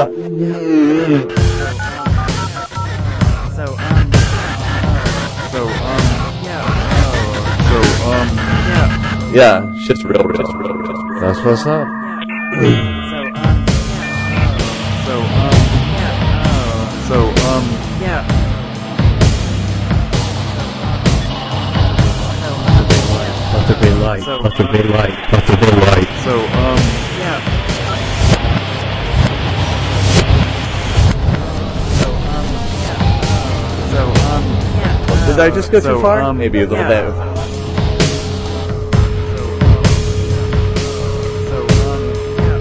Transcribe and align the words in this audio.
So, 0.00 0.06
um, 3.76 4.08
so, 5.52 5.60
um, 5.60 6.00
yeah, 6.42 6.64
so, 7.68 7.78
um, 8.08 8.28
yeah, 8.66 8.88
Yeah, 9.34 9.60
shit's 9.84 10.02
real, 10.04 10.22
real, 10.22 10.40
real, 10.40 10.72
real, 10.72 10.96
real. 10.96 11.20
That's 11.20 11.44
what's 11.44 11.66
up. 11.66 11.86
so, 13.10 13.20
um, 13.36 13.66
so, 15.04 15.20
um, 15.20 15.60
yeah, 15.92 16.12
so, 17.06 17.16
um, 17.50 17.66
yeah. 18.00 18.24
Let 23.52 23.64
there 23.68 23.80
be 23.82 23.90
light. 24.00 24.22
So, 24.24 24.32
Let 24.40 24.56
there 24.56 24.72
be 24.72 24.82
light. 24.88 25.16
Let 25.30 25.46
there 25.46 25.60
be 25.60 25.66
light. 25.84 26.08
So, 26.24 26.32
um, 26.56 26.79
Did 35.30 35.38
I 35.38 35.48
just 35.50 35.70
go 35.70 35.78
So, 35.78 35.94
too 35.94 36.00
far? 36.02 36.20
um, 36.22 36.38
Maybe 36.38 36.58
a 36.58 36.62
little 36.66 36.76
yeah. 36.76 36.88
bit. 36.88 37.14
So, 37.14 37.20
um, 41.86 42.02
yeah. 42.36 42.58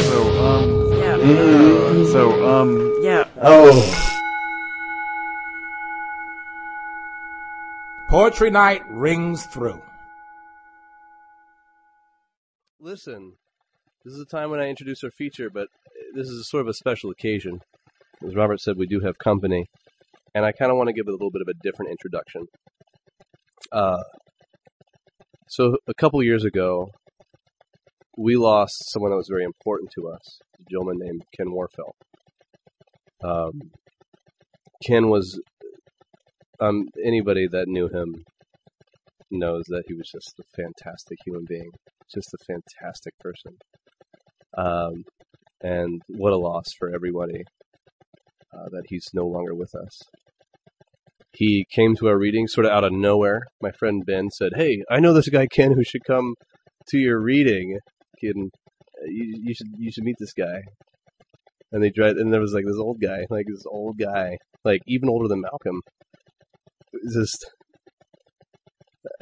So, 0.00 0.18
um, 0.46 0.64
yeah. 0.98 1.16
Mm. 1.18 2.06
So, 2.12 2.22
um, 2.48 2.70
yeah. 3.02 3.24
Oh. 3.42 3.92
Poetry 8.08 8.50
night 8.50 8.82
rings 8.88 9.44
through. 9.44 9.82
Listen, 12.80 13.34
this 14.02 14.14
is 14.14 14.18
the 14.18 14.24
time 14.24 14.50
when 14.50 14.60
I 14.60 14.68
introduce 14.70 15.04
our 15.04 15.10
feature, 15.10 15.50
but 15.50 15.68
this 16.14 16.26
is 16.28 16.48
sort 16.48 16.62
of 16.62 16.68
a 16.68 16.74
special 16.74 17.10
occasion. 17.10 17.60
As 18.26 18.34
Robert 18.34 18.62
said, 18.62 18.78
we 18.78 18.86
do 18.86 19.00
have 19.00 19.18
company, 19.18 19.68
and 20.36 20.44
I 20.44 20.52
kind 20.52 20.70
of 20.70 20.76
want 20.76 20.88
to 20.88 20.92
give 20.92 21.06
it 21.08 21.12
a 21.12 21.18
little 21.18 21.30
bit 21.30 21.40
of 21.40 21.48
a 21.48 21.58
different 21.62 21.90
introduction. 21.90 22.42
Uh, 23.72 24.02
so, 25.48 25.76
a 25.88 25.94
couple 25.94 26.22
years 26.22 26.44
ago, 26.44 26.90
we 28.18 28.36
lost 28.36 28.74
someone 28.92 29.10
that 29.12 29.16
was 29.16 29.30
very 29.30 29.44
important 29.44 29.90
to 29.94 30.08
us, 30.08 30.38
a 30.60 30.64
gentleman 30.70 30.98
named 30.98 31.22
Ken 31.36 31.46
Warfel. 31.46 31.92
Um, 33.24 33.70
Ken 34.86 35.08
was, 35.08 35.40
um, 36.60 36.84
anybody 37.02 37.46
that 37.50 37.66
knew 37.66 37.88
him 37.88 38.14
knows 39.30 39.64
that 39.68 39.84
he 39.86 39.94
was 39.94 40.10
just 40.12 40.34
a 40.38 40.44
fantastic 40.54 41.18
human 41.24 41.46
being 41.48 41.70
just 42.14 42.28
a 42.34 42.44
fantastic 42.46 43.18
person. 43.18 43.56
Um, 44.56 45.04
and 45.62 46.00
what 46.08 46.32
a 46.32 46.38
loss 46.38 46.66
for 46.78 46.94
everybody 46.94 47.42
uh, 48.52 48.68
that 48.70 48.84
he's 48.88 49.06
no 49.14 49.26
longer 49.26 49.54
with 49.54 49.74
us. 49.74 50.00
He 51.36 51.66
came 51.70 51.94
to 51.96 52.08
our 52.08 52.18
reading 52.18 52.46
sort 52.46 52.66
of 52.66 52.72
out 52.72 52.84
of 52.84 52.92
nowhere. 52.92 53.42
My 53.60 53.70
friend 53.72 54.02
Ben 54.06 54.30
said, 54.30 54.52
"Hey, 54.56 54.82
I 54.90 55.00
know 55.00 55.12
this 55.12 55.28
guy 55.28 55.46
Ken 55.46 55.72
who 55.72 55.84
should 55.84 56.04
come 56.04 56.34
to 56.88 56.98
your 56.98 57.20
reading. 57.20 57.78
Ken, 58.20 58.50
you, 59.06 59.42
you 59.44 59.54
should 59.54 59.68
you 59.78 59.92
should 59.92 60.04
meet 60.04 60.16
this 60.18 60.32
guy." 60.32 60.62
And 61.72 61.82
they 61.82 61.90
tried, 61.90 62.16
and 62.16 62.32
there 62.32 62.40
was 62.40 62.54
like 62.54 62.64
this 62.64 62.78
old 62.78 63.00
guy, 63.02 63.26
like 63.28 63.46
this 63.48 63.66
old 63.66 63.98
guy, 63.98 64.38
like 64.64 64.80
even 64.86 65.08
older 65.08 65.28
than 65.28 65.42
Malcolm. 65.42 65.80
Just 67.12 67.44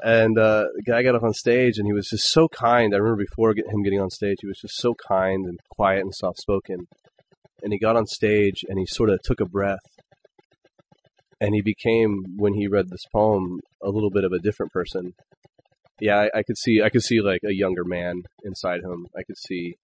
and 0.03 0.39
uh, 0.39 0.67
the 0.75 0.83
guy 0.83 1.03
got 1.03 1.15
up 1.15 1.23
on 1.23 1.33
stage 1.33 1.79
and 1.79 1.87
he 1.87 1.93
was 1.93 2.09
just 2.09 2.31
so 2.31 2.49
kind. 2.49 2.95
I 2.95 2.99
remember 2.99 3.25
before 3.25 3.55
get, 3.55 3.67
him 3.69 3.83
getting 3.83 4.01
on 4.01 4.11
stage, 4.11 4.39
he 4.41 4.47
was 4.47 4.59
just 4.61 4.77
so 4.77 4.95
kind 5.09 5.47
and 5.47 5.59
quiet 5.75 6.03
and 6.03 6.15
soft 6.15 6.39
spoken. 6.39 6.87
And 7.63 7.73
he 7.73 7.79
got 7.79 7.97
on 7.97 8.07
stage 8.07 8.65
and 8.69 8.79
he 8.79 8.87
sort 8.87 9.11
of 9.11 9.21
took 9.23 9.41
a 9.41 9.47
breath. 9.47 9.79
And 11.45 11.55
he 11.55 11.61
became, 11.61 12.25
when 12.39 12.55
he 12.55 12.69
read 12.69 12.89
this 12.89 13.05
poem, 13.13 13.61
a 13.83 13.91
little 13.91 14.09
bit 14.09 14.25
of 14.25 14.33
a 14.33 14.39
different 14.39 14.73
person. 14.73 15.13
Yeah, 16.01 16.17
I, 16.17 16.39
I 16.39 16.43
could 16.43 16.57
see, 16.57 16.81
I 16.83 16.89
could 16.89 17.03
see 17.03 17.21
like 17.21 17.43
a 17.45 17.53
younger 17.53 17.85
man 17.85 18.23
inside 18.45 18.81
him. 18.81 19.05
I 19.15 19.25
could 19.27 19.37
see 19.37 19.75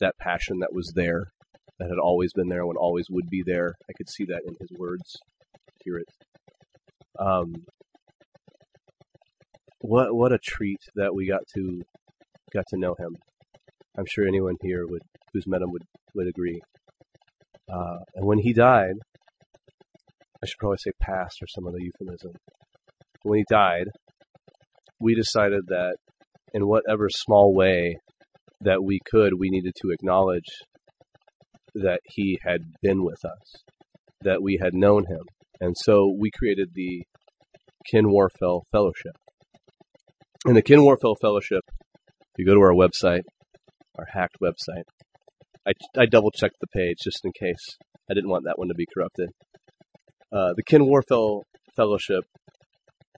that 0.00 0.18
passion 0.18 0.58
that 0.58 0.74
was 0.74 0.92
there, 0.94 1.32
that 1.78 1.88
had 1.88 1.98
always 1.98 2.34
been 2.34 2.50
there, 2.50 2.60
and 2.60 2.76
always 2.76 3.06
would 3.08 3.30
be 3.30 3.42
there. 3.42 3.72
I 3.88 3.94
could 3.96 4.10
see 4.10 4.26
that 4.26 4.42
in 4.46 4.56
his 4.60 4.68
words, 4.78 5.16
hear 5.82 5.96
it. 5.96 6.08
Um, 7.18 7.64
what 9.80 10.14
what 10.14 10.32
a 10.32 10.38
treat 10.38 10.80
that 10.96 11.14
we 11.14 11.26
got 11.26 11.44
to 11.54 11.80
got 12.52 12.66
to 12.68 12.78
know 12.78 12.94
him. 12.98 13.16
I'm 13.96 14.04
sure 14.06 14.26
anyone 14.26 14.56
here 14.60 14.84
would 14.86 15.02
who's 15.32 15.46
met 15.46 15.62
him 15.62 15.72
would 15.72 15.84
would 16.14 16.28
agree. 16.28 16.60
Uh, 17.72 18.00
and 18.16 18.26
when 18.26 18.40
he 18.40 18.52
died, 18.52 18.96
I 20.42 20.46
should 20.46 20.58
probably 20.58 20.78
say 20.78 20.92
passed 21.00 21.42
or 21.42 21.46
some 21.48 21.66
other 21.66 21.78
euphemism. 21.78 22.32
When 23.22 23.38
he 23.38 23.44
died, 23.50 23.88
we 24.98 25.14
decided 25.14 25.66
that 25.68 25.96
in 26.54 26.66
whatever 26.66 27.08
small 27.10 27.54
way 27.54 27.96
that 28.62 28.82
we 28.82 29.00
could, 29.10 29.34
we 29.38 29.50
needed 29.50 29.74
to 29.82 29.90
acknowledge 29.90 30.48
that 31.74 32.00
he 32.04 32.38
had 32.44 32.60
been 32.82 33.04
with 33.04 33.24
us, 33.24 33.62
that 34.22 34.42
we 34.42 34.58
had 34.62 34.74
known 34.74 35.04
him, 35.06 35.22
and 35.60 35.76
so 35.78 36.14
we 36.18 36.30
created 36.30 36.70
the 36.74 37.04
Ken 37.90 38.04
Warfel 38.04 38.62
Fellowship. 38.72 39.12
And 40.44 40.56
the 40.56 40.62
Ken 40.62 40.78
Warfel 40.78 41.16
Fellowship, 41.20 41.62
if 41.68 42.38
you 42.38 42.46
go 42.46 42.54
to 42.54 42.60
our 42.60 42.72
website, 42.72 43.22
our 43.98 44.06
hacked 44.12 44.36
website, 44.42 44.84
I, 45.66 45.72
I 45.96 46.06
double 46.06 46.30
checked 46.30 46.56
the 46.60 46.66
page 46.66 46.98
just 47.04 47.20
in 47.24 47.32
case. 47.38 47.76
I 48.10 48.14
didn't 48.14 48.30
want 48.30 48.44
that 48.46 48.58
one 48.58 48.68
to 48.68 48.74
be 48.74 48.86
corrupted. 48.92 49.28
Uh, 50.32 50.52
the 50.56 50.62
Ken 50.62 50.82
Warfel 50.82 51.42
Fellowship 51.74 52.24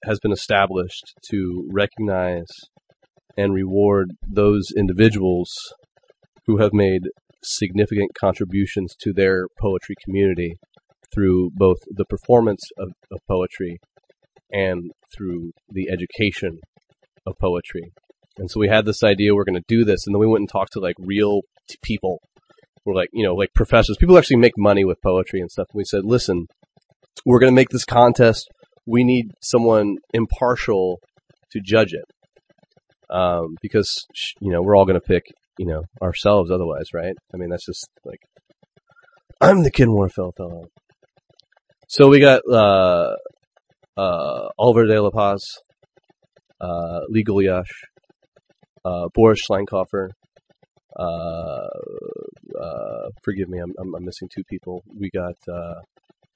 has 0.05 0.19
been 0.21 0.33
established 0.33 1.15
to 1.31 1.69
recognize 1.71 2.47
and 3.37 3.55
reward 3.55 4.13
those 4.27 4.69
individuals 4.77 5.51
who 6.47 6.59
have 6.59 6.73
made 6.73 7.03
significant 7.43 8.11
contributions 8.19 8.95
to 9.01 9.13
their 9.13 9.47
poetry 9.61 9.95
community 10.05 10.57
through 11.13 11.51
both 11.55 11.79
the 11.89 12.05
performance 12.05 12.63
of, 12.79 12.89
of 13.11 13.19
poetry 13.29 13.79
and 14.51 14.91
through 15.15 15.53
the 15.69 15.89
education 15.91 16.59
of 17.27 17.35
poetry. 17.41 17.93
And 18.39 18.51
so 18.51 18.61
we 18.61 18.69
had 18.69 18.87
this 18.87 19.03
idea 19.03 19.35
we're 19.35 19.45
going 19.45 19.55
to 19.55 19.63
do 19.69 19.85
this, 19.85 20.07
and 20.07 20.15
then 20.15 20.21
we 20.21 20.27
went 20.27 20.41
and 20.41 20.49
talked 20.49 20.73
to 20.73 20.81
like 20.81 20.97
real 20.99 21.41
people. 21.83 22.19
We're 22.85 22.95
like, 22.95 23.11
you 23.13 23.25
know, 23.25 23.35
like 23.35 23.51
professors, 23.55 23.97
people 23.99 24.19
actually 24.19 24.37
make 24.37 24.55
money 24.57 24.85
with 24.85 25.03
poetry 25.03 25.41
and 25.41 25.51
stuff. 25.51 25.67
And 25.73 25.79
we 25.79 25.85
said, 25.85 26.05
listen, 26.05 26.47
we're 27.25 27.39
going 27.39 27.53
to 27.53 27.57
make 27.57 27.69
this 27.69 27.85
contest. 27.85 28.49
We 28.87 29.05
need 29.05 29.31
someone 29.43 29.97
impartial 30.13 31.01
to 31.53 31.61
judge 31.65 31.93
it, 31.93 32.05
um, 33.11 33.57
because 33.61 34.07
you 34.41 34.53
know 34.53 34.63
we're 34.63 34.77
all 34.77 34.87
going 34.87 35.01
to 35.01 35.07
pick, 35.07 35.25
you 35.59 35.67
know, 35.67 35.83
ourselves 36.03 36.51
otherwise, 36.51 36.87
right? 36.95 37.15
I 37.33 37.37
mean, 37.37 37.51
that's 37.51 37.67
just 37.67 37.89
like 38.05 38.21
I'm 39.41 39.63
the 39.63 39.71
Ken 39.71 39.89
Warfel 39.89 40.33
fellow. 40.37 40.65
So 41.89 42.09
we 42.09 42.21
got 42.21 42.41
uh, 42.51 43.17
uh, 43.97 44.49
Oliver 44.59 44.87
de 44.87 45.03
la 45.03 45.11
Paz, 45.11 45.45
uh, 46.61 47.01
Lee 47.09 47.25
Gulyash, 47.25 47.71
uh, 48.85 49.09
Boris 49.15 49.41
Schleinkoffer. 49.47 50.09
Uh, 50.99 51.69
uh, 52.61 53.09
forgive 53.23 53.49
me, 53.49 53.59
I'm, 53.59 53.73
I'm, 53.79 53.95
I'm 53.95 54.05
missing 54.05 54.29
two 54.35 54.45
people. 54.45 54.83
We 54.99 55.11
got 55.11 55.35
uh, 55.53 55.81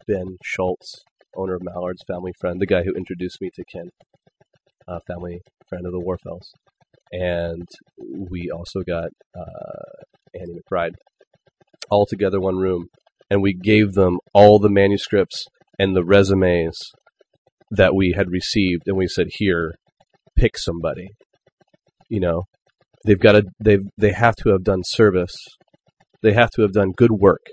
Ben 0.06 0.36
Schultz, 0.44 1.04
owner 1.36 1.54
of 1.54 1.62
Mallard's, 1.62 2.02
family 2.06 2.32
friend, 2.40 2.60
the 2.60 2.66
guy 2.66 2.82
who 2.82 2.94
introduced 2.94 3.40
me 3.40 3.50
to 3.54 3.64
Ken, 3.70 3.90
uh, 4.88 5.00
family 5.06 5.40
friend 5.68 5.86
of 5.86 5.92
the 5.92 6.00
Warfels. 6.00 6.50
And 7.12 7.66
we 8.00 8.50
also 8.50 8.80
got 8.80 9.10
uh, 9.36 10.04
Annie 10.34 10.54
McBride, 10.54 10.94
all 11.90 12.06
together 12.06 12.40
one 12.40 12.56
room. 12.56 12.86
And 13.30 13.42
we 13.42 13.54
gave 13.54 13.92
them 13.92 14.18
all 14.32 14.58
the 14.58 14.70
manuscripts 14.70 15.46
and 15.78 15.96
the 15.96 16.04
resumes 16.04 16.78
that 17.70 17.94
we 17.94 18.14
had 18.16 18.30
received, 18.30 18.82
and 18.86 18.96
we 18.96 19.08
said, 19.08 19.26
"Here, 19.30 19.74
pick 20.36 20.56
somebody." 20.56 21.08
You 22.08 22.20
know, 22.20 22.44
they've 23.04 23.18
got 23.18 23.32
to 23.32 23.42
they 23.62 23.78
they 23.98 24.12
have 24.12 24.36
to 24.36 24.50
have 24.50 24.62
done 24.62 24.82
service, 24.84 25.34
they 26.22 26.32
have 26.32 26.50
to 26.52 26.62
have 26.62 26.72
done 26.72 26.92
good 26.96 27.10
work, 27.12 27.44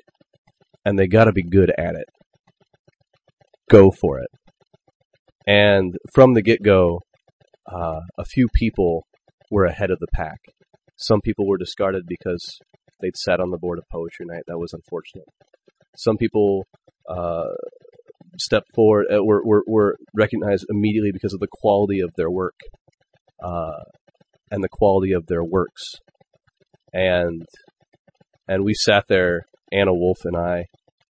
and 0.86 0.98
they 0.98 1.08
got 1.08 1.26
to 1.26 1.32
be 1.32 1.44
good 1.44 1.72
at 1.78 1.96
it. 1.96 2.06
Go 3.74 3.90
for 3.90 4.20
it. 4.20 4.30
And 5.48 5.96
from 6.14 6.36
the 6.36 6.44
get 6.44 6.62
go, 6.62 7.00
uh, 7.66 8.02
a 8.20 8.24
few 8.24 8.48
people 8.54 9.08
were 9.50 9.66
ahead 9.66 9.90
of 9.90 9.98
the 9.98 10.08
pack. 10.14 10.38
Some 10.96 11.22
people 11.22 11.48
were 11.48 11.58
discarded 11.58 12.04
because 12.08 12.60
they'd 13.02 13.18
sat 13.18 13.40
on 13.40 13.50
the 13.50 13.58
board 13.58 13.80
of 13.80 13.86
Poetry 13.92 14.28
Night. 14.28 14.44
That 14.46 14.60
was 14.60 14.74
unfortunate. 14.74 15.26
Some 15.98 16.18
people 16.18 16.68
uh, 17.10 17.50
stepped 18.40 18.68
forward, 18.76 19.08
uh, 19.12 19.24
were, 19.24 19.42
were, 19.44 19.64
were 19.66 19.96
recognized 20.14 20.68
immediately 20.70 21.12
because 21.12 21.34
of 21.34 21.40
the 21.40 21.48
quality 21.52 22.00
of 22.00 22.12
their 22.16 22.30
work 22.30 22.60
uh, 23.44 23.82
and 24.52 24.64
the 24.64 24.70
quality 24.70 25.14
of 25.14 25.26
their 25.26 25.44
works. 25.44 25.94
And 26.94 27.44
and 28.48 28.64
we 28.64 28.76
sat 28.76 29.06
there 29.10 29.48
Anna 29.72 29.96
Wolf 29.96 30.26
and 30.26 30.38
I 30.38 30.66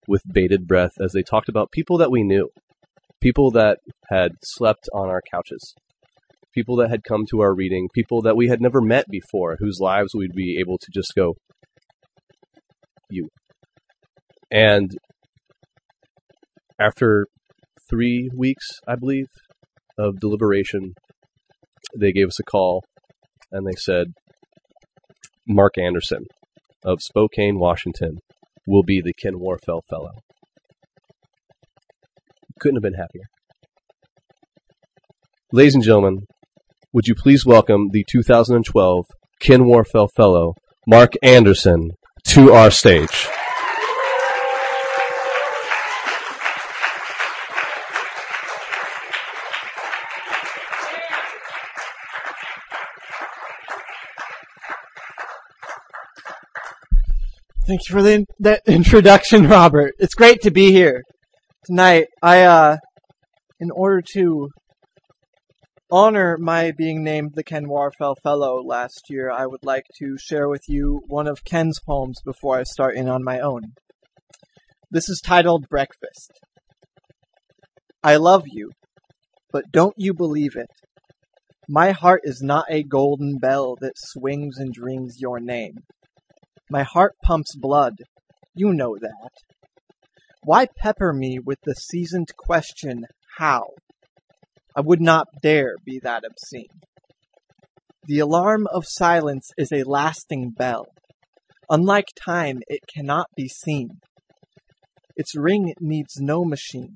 with 0.08 0.22
bated 0.30 0.66
breath 0.66 0.92
as 1.00 1.12
they 1.12 1.22
talked 1.22 1.48
about 1.48 1.70
people 1.70 1.98
that 1.98 2.10
we 2.10 2.22
knew, 2.22 2.48
people 3.20 3.50
that 3.52 3.78
had 4.08 4.32
slept 4.42 4.88
on 4.92 5.08
our 5.08 5.20
couches, 5.30 5.74
people 6.54 6.76
that 6.76 6.90
had 6.90 7.04
come 7.04 7.24
to 7.30 7.40
our 7.40 7.54
reading, 7.54 7.88
people 7.94 8.20
that 8.22 8.36
we 8.36 8.48
had 8.48 8.60
never 8.60 8.80
met 8.80 9.06
before, 9.08 9.56
whose 9.58 9.78
lives 9.80 10.14
we'd 10.14 10.34
be 10.34 10.58
able 10.60 10.78
to 10.78 10.88
just 10.92 11.12
go, 11.16 11.34
you. 13.10 13.28
And 14.50 14.90
after 16.78 17.26
three 17.88 18.28
weeks, 18.36 18.66
I 18.86 18.96
believe, 18.96 19.26
of 19.98 20.20
deliberation, 20.20 20.94
they 21.96 22.12
gave 22.12 22.28
us 22.28 22.40
a 22.40 22.44
call 22.44 22.84
and 23.50 23.66
they 23.66 23.76
said, 23.76 24.08
Mark 25.46 25.76
Anderson 25.78 26.24
of 26.84 27.02
Spokane, 27.02 27.58
Washington, 27.58 28.18
will 28.66 28.82
be 28.82 29.00
the 29.00 29.12
Ken 29.12 29.34
Warfel 29.34 29.82
Fellow. 29.88 30.12
Couldn't 32.60 32.76
have 32.76 32.82
been 32.82 32.94
happier. 32.94 33.24
Ladies 35.52 35.74
and 35.74 35.84
gentlemen, 35.84 36.26
would 36.92 37.06
you 37.06 37.14
please 37.14 37.44
welcome 37.44 37.88
the 37.92 38.04
2012 38.08 39.06
Ken 39.40 39.62
Warfel 39.62 40.08
Fellow, 40.14 40.54
Mark 40.86 41.12
Anderson, 41.22 41.90
to 42.28 42.52
our 42.52 42.70
stage. 42.70 43.28
Thank 57.72 57.88
you 57.88 57.94
for 57.94 58.02
the 58.02 58.26
that 58.40 58.60
introduction, 58.66 59.48
Robert. 59.48 59.94
It's 59.98 60.12
great 60.12 60.42
to 60.42 60.50
be 60.50 60.72
here 60.72 61.00
tonight. 61.64 62.08
I, 62.22 62.42
uh, 62.42 62.76
in 63.60 63.70
order 63.70 64.02
to 64.12 64.50
honor 65.90 66.36
my 66.38 66.72
being 66.76 67.02
named 67.02 67.30
the 67.32 67.42
Ken 67.42 67.64
Warfel 67.64 68.16
Fellow 68.22 68.62
last 68.62 69.04
year, 69.08 69.30
I 69.30 69.46
would 69.46 69.64
like 69.64 69.84
to 70.00 70.18
share 70.18 70.50
with 70.50 70.60
you 70.68 71.00
one 71.06 71.26
of 71.26 71.44
Ken's 71.44 71.78
poems 71.80 72.18
before 72.26 72.58
I 72.58 72.64
start 72.64 72.94
in 72.94 73.08
on 73.08 73.24
my 73.24 73.40
own. 73.40 73.62
This 74.90 75.08
is 75.08 75.22
titled 75.24 75.64
Breakfast. 75.70 76.30
I 78.04 78.16
love 78.16 78.42
you, 78.48 78.72
but 79.50 79.72
don't 79.72 79.94
you 79.96 80.12
believe 80.12 80.56
it. 80.56 80.68
My 81.70 81.92
heart 81.92 82.20
is 82.24 82.42
not 82.42 82.66
a 82.68 82.82
golden 82.82 83.38
bell 83.38 83.76
that 83.80 83.94
swings 83.96 84.58
and 84.58 84.76
rings 84.76 85.22
your 85.22 85.40
name. 85.40 85.76
My 86.72 86.84
heart 86.84 87.16
pumps 87.22 87.54
blood. 87.54 87.96
You 88.54 88.72
know 88.72 88.96
that. 88.98 89.32
Why 90.42 90.68
pepper 90.78 91.12
me 91.12 91.38
with 91.38 91.58
the 91.66 91.74
seasoned 91.74 92.30
question, 92.38 93.04
how? 93.36 93.74
I 94.74 94.80
would 94.80 95.02
not 95.02 95.26
dare 95.42 95.74
be 95.84 96.00
that 96.02 96.24
obscene. 96.24 96.80
The 98.06 98.20
alarm 98.20 98.66
of 98.68 98.86
silence 98.86 99.50
is 99.58 99.70
a 99.70 99.84
lasting 99.84 100.52
bell. 100.56 100.86
Unlike 101.68 102.08
time, 102.18 102.60
it 102.68 102.80
cannot 102.88 103.26
be 103.36 103.48
seen. 103.48 103.90
Its 105.14 105.36
ring 105.36 105.74
needs 105.78 106.22
no 106.22 106.42
machine. 106.42 106.94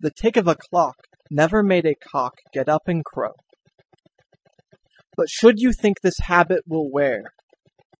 The 0.00 0.12
tick 0.18 0.38
of 0.38 0.48
a 0.48 0.56
clock 0.56 0.96
never 1.30 1.62
made 1.62 1.84
a 1.84 1.94
cock 1.94 2.36
get 2.54 2.70
up 2.70 2.88
and 2.88 3.04
crow. 3.04 3.34
But 5.14 5.28
should 5.28 5.58
you 5.58 5.74
think 5.74 6.00
this 6.00 6.20
habit 6.20 6.62
will 6.66 6.90
wear, 6.90 7.24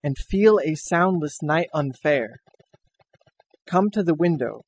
and 0.03 0.17
feel 0.17 0.59
a 0.63 0.75
soundless 0.75 1.41
night 1.41 1.69
unfair, 1.73 2.37
come 3.67 3.89
to 3.91 4.03
the 4.03 4.13
window. 4.13 4.61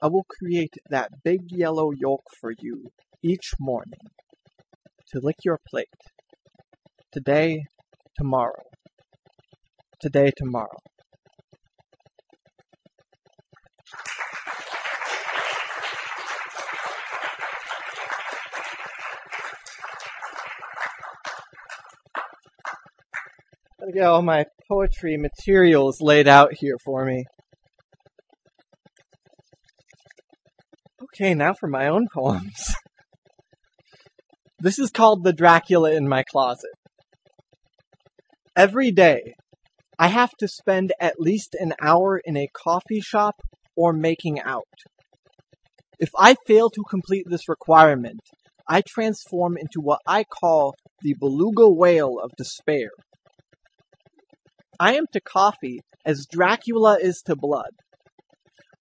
I 0.00 0.06
will 0.06 0.24
create 0.28 0.74
that 0.90 1.10
big 1.24 1.50
yellow 1.50 1.90
yolk 1.90 2.22
for 2.40 2.52
you 2.58 2.90
each 3.22 3.52
morning 3.58 4.06
to 5.12 5.20
lick 5.20 5.36
your 5.44 5.58
plate. 5.68 5.88
Today, 7.12 7.64
tomorrow. 8.16 8.62
Today, 10.00 10.30
tomorrow. 10.36 10.78
Gotta 23.80 23.92
get 23.92 24.06
all 24.06 24.22
my 24.22 24.44
poetry 24.68 25.16
materials 25.16 26.00
laid 26.00 26.26
out 26.26 26.52
here 26.52 26.76
for 26.84 27.04
me. 27.04 27.26
Okay, 31.04 31.32
now 31.34 31.54
for 31.54 31.68
my 31.68 31.86
own 31.86 32.08
poems. 32.12 32.74
this 34.58 34.80
is 34.80 34.90
called 34.90 35.22
The 35.22 35.32
Dracula 35.32 35.92
in 35.92 36.08
My 36.08 36.24
Closet. 36.24 36.72
Every 38.56 38.90
day, 38.90 39.34
I 39.96 40.08
have 40.08 40.32
to 40.40 40.48
spend 40.48 40.92
at 41.00 41.20
least 41.20 41.54
an 41.54 41.72
hour 41.80 42.20
in 42.24 42.36
a 42.36 42.48
coffee 42.52 43.00
shop 43.00 43.36
or 43.76 43.92
making 43.92 44.40
out. 44.40 44.66
If 46.00 46.10
I 46.18 46.34
fail 46.48 46.68
to 46.70 46.82
complete 46.90 47.26
this 47.28 47.48
requirement, 47.48 48.18
I 48.68 48.82
transform 48.86 49.56
into 49.56 49.80
what 49.80 50.00
I 50.04 50.24
call 50.24 50.74
the 51.02 51.14
beluga 51.18 51.68
whale 51.68 52.18
of 52.20 52.32
despair. 52.36 52.90
I 54.80 54.94
am 54.94 55.06
to 55.12 55.20
coffee 55.20 55.80
as 56.04 56.26
Dracula 56.30 56.98
is 57.00 57.22
to 57.26 57.34
blood. 57.34 57.72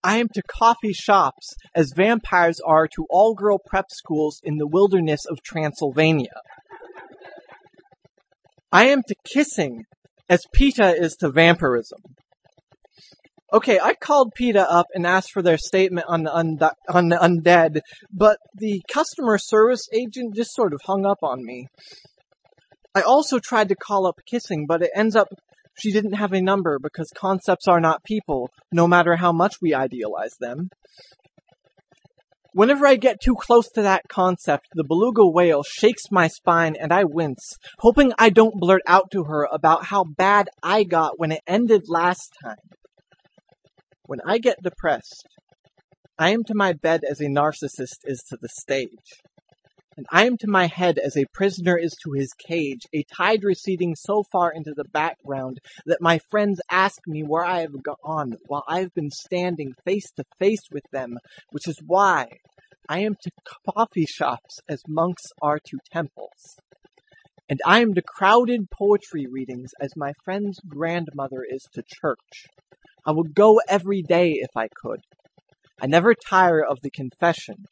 I 0.04 0.18
am 0.18 0.28
to 0.36 0.42
coffee 0.48 0.94
shops 0.94 1.56
as 1.76 1.94
vampires 1.96 2.60
are 2.66 2.88
to 2.90 3.06
all 3.10 3.34
girl 3.34 3.60
prep 3.66 3.88
schools 3.90 4.40
in 4.44 4.58
the 4.58 4.68
wilderness 4.68 5.26
of 5.26 5.42
Transylvania. 5.44 6.40
I 8.72 8.86
am 8.86 9.02
to 9.08 9.16
kissing 9.26 9.84
as 10.30 10.46
PETA 10.54 11.02
is 11.02 11.16
to 11.18 11.30
vampirism. 11.30 12.00
Okay, 13.52 13.80
I 13.80 13.94
called 13.94 14.34
PETA 14.36 14.70
up 14.70 14.88
and 14.94 15.08
asked 15.08 15.32
for 15.32 15.42
their 15.42 15.58
statement 15.58 16.06
on 16.10 16.24
the, 16.24 16.36
und- 16.36 16.62
on 16.90 17.10
the 17.10 17.16
undead, 17.16 17.80
but 18.12 18.38
the 18.54 18.82
customer 18.92 19.38
service 19.38 19.88
agent 19.94 20.36
just 20.36 20.54
sort 20.54 20.74
of 20.74 20.82
hung 20.86 21.06
up 21.06 21.20
on 21.24 21.46
me. 21.46 21.68
I 22.94 23.02
also 23.02 23.40
tried 23.40 23.70
to 23.70 23.76
call 23.76 24.06
up 24.06 24.20
kissing, 24.30 24.66
but 24.68 24.82
it 24.82 24.92
ends 24.94 25.16
up 25.16 25.30
she 25.80 25.92
didn't 25.92 26.14
have 26.14 26.34
a 26.34 26.42
number 26.42 26.80
because 26.82 27.10
concepts 27.16 27.68
are 27.68 27.80
not 27.80 28.04
people, 28.04 28.50
no 28.72 28.88
matter 28.88 29.16
how 29.16 29.32
much 29.32 29.56
we 29.62 29.74
idealize 29.74 30.36
them. 30.40 30.70
Whenever 32.54 32.88
I 32.88 32.96
get 32.96 33.22
too 33.22 33.36
close 33.36 33.70
to 33.76 33.84
that 33.84 34.02
concept, 34.10 34.66
the 34.74 34.84
beluga 34.84 35.28
whale 35.28 35.62
shakes 35.64 36.04
my 36.10 36.28
spine 36.28 36.76
and 36.80 36.92
I 36.92 37.04
wince, 37.04 37.54
hoping 37.80 38.14
I 38.18 38.30
don't 38.30 38.60
blurt 38.60 38.82
out 38.88 39.12
to 39.12 39.26
her 39.26 39.48
about 39.52 39.86
how 39.86 40.04
bad 40.04 40.50
I 40.64 40.84
got 40.84 41.20
when 41.20 41.32
it 41.32 41.42
ended 41.46 41.84
last 41.88 42.32
time. 42.44 42.56
When 44.08 44.20
I 44.26 44.40
get 44.40 44.64
depressed, 44.64 45.28
I 46.18 46.32
am 46.32 46.44
to 46.46 46.56
my 46.56 46.74
bed 46.74 47.02
as 47.08 47.22
a 47.22 47.26
narcissist 47.26 48.00
is 48.06 48.24
to 48.30 48.38
the 48.42 48.50
stage. 48.50 49.22
And 49.98 50.06
I 50.12 50.28
am 50.28 50.38
to 50.38 50.48
my 50.48 50.68
head 50.68 51.00
as 51.00 51.18
a 51.18 51.26
prisoner 51.34 51.76
is 51.76 51.96
to 52.04 52.12
his 52.12 52.32
cage, 52.34 52.82
a 52.94 53.04
tide 53.18 53.44
receding 53.44 53.96
so 53.96 54.22
far 54.32 54.52
into 54.52 54.76
the 54.76 54.84
background 54.84 55.58
that 55.88 56.02
my 56.02 56.20
friends 56.30 56.62
ask 56.70 57.00
me 57.08 57.24
where 57.24 57.44
I 57.44 57.62
have 57.62 57.82
gone 57.82 58.36
while 58.46 58.64
I 58.68 58.82
have 58.82 58.94
been 58.94 59.10
standing 59.10 59.74
face 59.86 60.12
to 60.12 60.24
face 60.38 60.62
with 60.72 60.84
them, 60.92 61.18
which 61.50 61.68
is 61.68 61.82
why 61.84 62.28
I 62.88 63.00
am 63.00 63.16
to 63.24 63.32
coffee 63.74 64.06
shops 64.06 64.60
as 64.70 64.84
monks 64.88 65.24
are 65.42 65.58
to 65.58 65.80
temples. 65.92 66.60
And 67.50 67.60
I 67.66 67.82
am 67.82 67.96
to 67.96 68.04
crowded 68.04 68.70
poetry 68.70 69.26
readings 69.26 69.72
as 69.82 69.96
my 69.96 70.14
friend's 70.24 70.60
grandmother 70.68 71.44
is 71.50 71.68
to 71.74 71.82
church. 71.82 72.46
I 73.04 73.14
would 73.14 73.34
go 73.34 73.60
every 73.68 74.04
day 74.04 74.34
if 74.34 74.56
I 74.56 74.68
could. 74.80 75.00
I 75.82 75.88
never 75.88 76.14
tire 76.14 76.64
of 76.64 76.82
the 76.84 76.92
confession, 76.92 77.66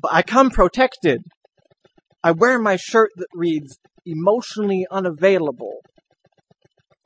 but 0.00 0.12
I 0.12 0.22
come 0.22 0.50
protected. 0.50 1.22
I 2.22 2.32
wear 2.32 2.58
my 2.58 2.76
shirt 2.76 3.10
that 3.16 3.28
reads 3.34 3.78
emotionally 4.06 4.86
unavailable. 4.90 5.80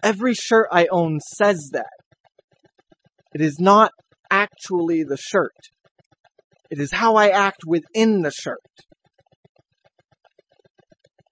Every 0.02 0.34
shirt 0.34 0.68
I 0.70 0.86
own 0.90 1.20
says 1.20 1.70
that. 1.72 1.86
It 3.34 3.40
is 3.40 3.58
not 3.58 3.90
actually 4.30 5.02
the 5.02 5.16
shirt. 5.16 5.56
It 6.70 6.78
is 6.78 6.92
how 6.92 7.16
I 7.16 7.28
act 7.28 7.60
within 7.66 8.22
the 8.22 8.30
shirt. 8.30 8.58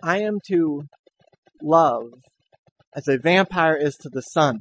I 0.03 0.23
am 0.23 0.39
to 0.49 0.83
love 1.63 2.07
as 2.95 3.09
a 3.09 3.19
vampire 3.19 3.77
is 3.77 3.95
to 4.03 4.11
the 4.13 4.21
sun. 4.21 4.59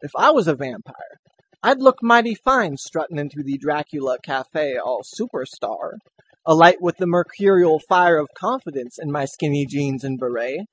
If 0.00 0.10
I 0.16 0.30
was 0.30 0.48
a 0.48 0.54
vampire, 0.54 1.17
I'd 1.60 1.82
look 1.82 1.96
mighty 2.02 2.36
fine 2.36 2.76
strutting 2.76 3.18
into 3.18 3.42
the 3.42 3.58
Dracula 3.58 4.18
Cafe 4.22 4.76
all 4.76 5.02
superstar, 5.02 5.94
alight 6.46 6.80
with 6.80 6.98
the 6.98 7.06
mercurial 7.06 7.80
fire 7.80 8.18
of 8.18 8.28
confidence 8.32 8.96
in 8.96 9.10
my 9.10 9.24
skinny 9.24 9.66
jeans 9.66 10.04
and 10.04 10.20
beret. 10.20 10.66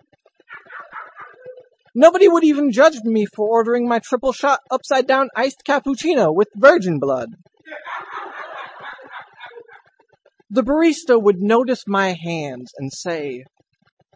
Nobody 1.96 2.28
would 2.28 2.44
even 2.44 2.72
judge 2.72 3.00
me 3.04 3.26
for 3.26 3.48
ordering 3.48 3.88
my 3.88 3.98
triple 3.98 4.32
shot 4.32 4.60
upside 4.70 5.08
down 5.08 5.30
iced 5.36 5.64
cappuccino 5.66 6.32
with 6.32 6.50
virgin 6.56 7.00
blood. 7.00 7.30
The 10.52 10.62
barista 10.62 11.20
would 11.20 11.42
notice 11.42 11.86
my 11.88 12.14
hands 12.14 12.72
and 12.78 12.94
say, 12.94 13.44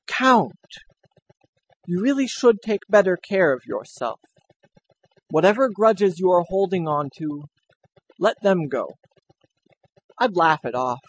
Count, 0.05 0.53
you 1.87 1.99
really 1.99 2.27
should 2.27 2.61
take 2.61 2.81
better 2.87 3.17
care 3.17 3.53
of 3.53 3.65
yourself. 3.65 4.19
Whatever 5.31 5.69
grudges 5.69 6.19
you 6.19 6.31
are 6.31 6.43
holding 6.49 6.87
on 6.87 7.09
to, 7.17 7.43
let 8.19 8.35
them 8.41 8.67
go. 8.67 8.87
I'd 10.19 10.35
laugh 10.35 10.61
it 10.65 10.73
off, 10.73 10.99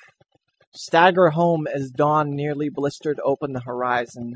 stagger 0.74 1.30
home 1.30 1.66
as 1.66 1.90
dawn 1.90 2.30
nearly 2.30 2.68
blistered 2.68 3.18
open 3.24 3.52
the 3.52 3.62
horizon, 3.64 4.34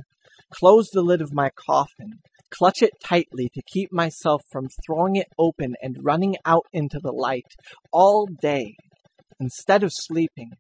close 0.51 0.89
the 0.89 1.03
lid 1.03 1.21
of 1.21 1.35
my 1.35 1.51
coffin, 1.55 2.15
clutch 2.51 2.83
it 2.83 2.93
tightly 3.05 3.51
to 3.55 3.63
keep 3.67 3.93
myself 3.93 4.43
from 4.51 4.69
throwing 4.87 5.17
it 5.17 5.29
open 5.39 5.75
and 5.83 5.97
running 6.03 6.37
out 6.47 6.65
into 6.73 6.99
the 6.99 7.13
light 7.13 7.55
all 7.93 8.27
day. 8.41 8.75
Instead 9.39 9.83
of 9.83 9.93
sleeping, 9.93 10.53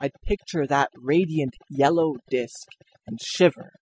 I'd 0.00 0.12
picture 0.26 0.66
that 0.66 0.88
radiant 0.96 1.54
yellow 1.68 2.14
disk 2.30 2.66
and 3.06 3.18
shiver, 3.20 3.72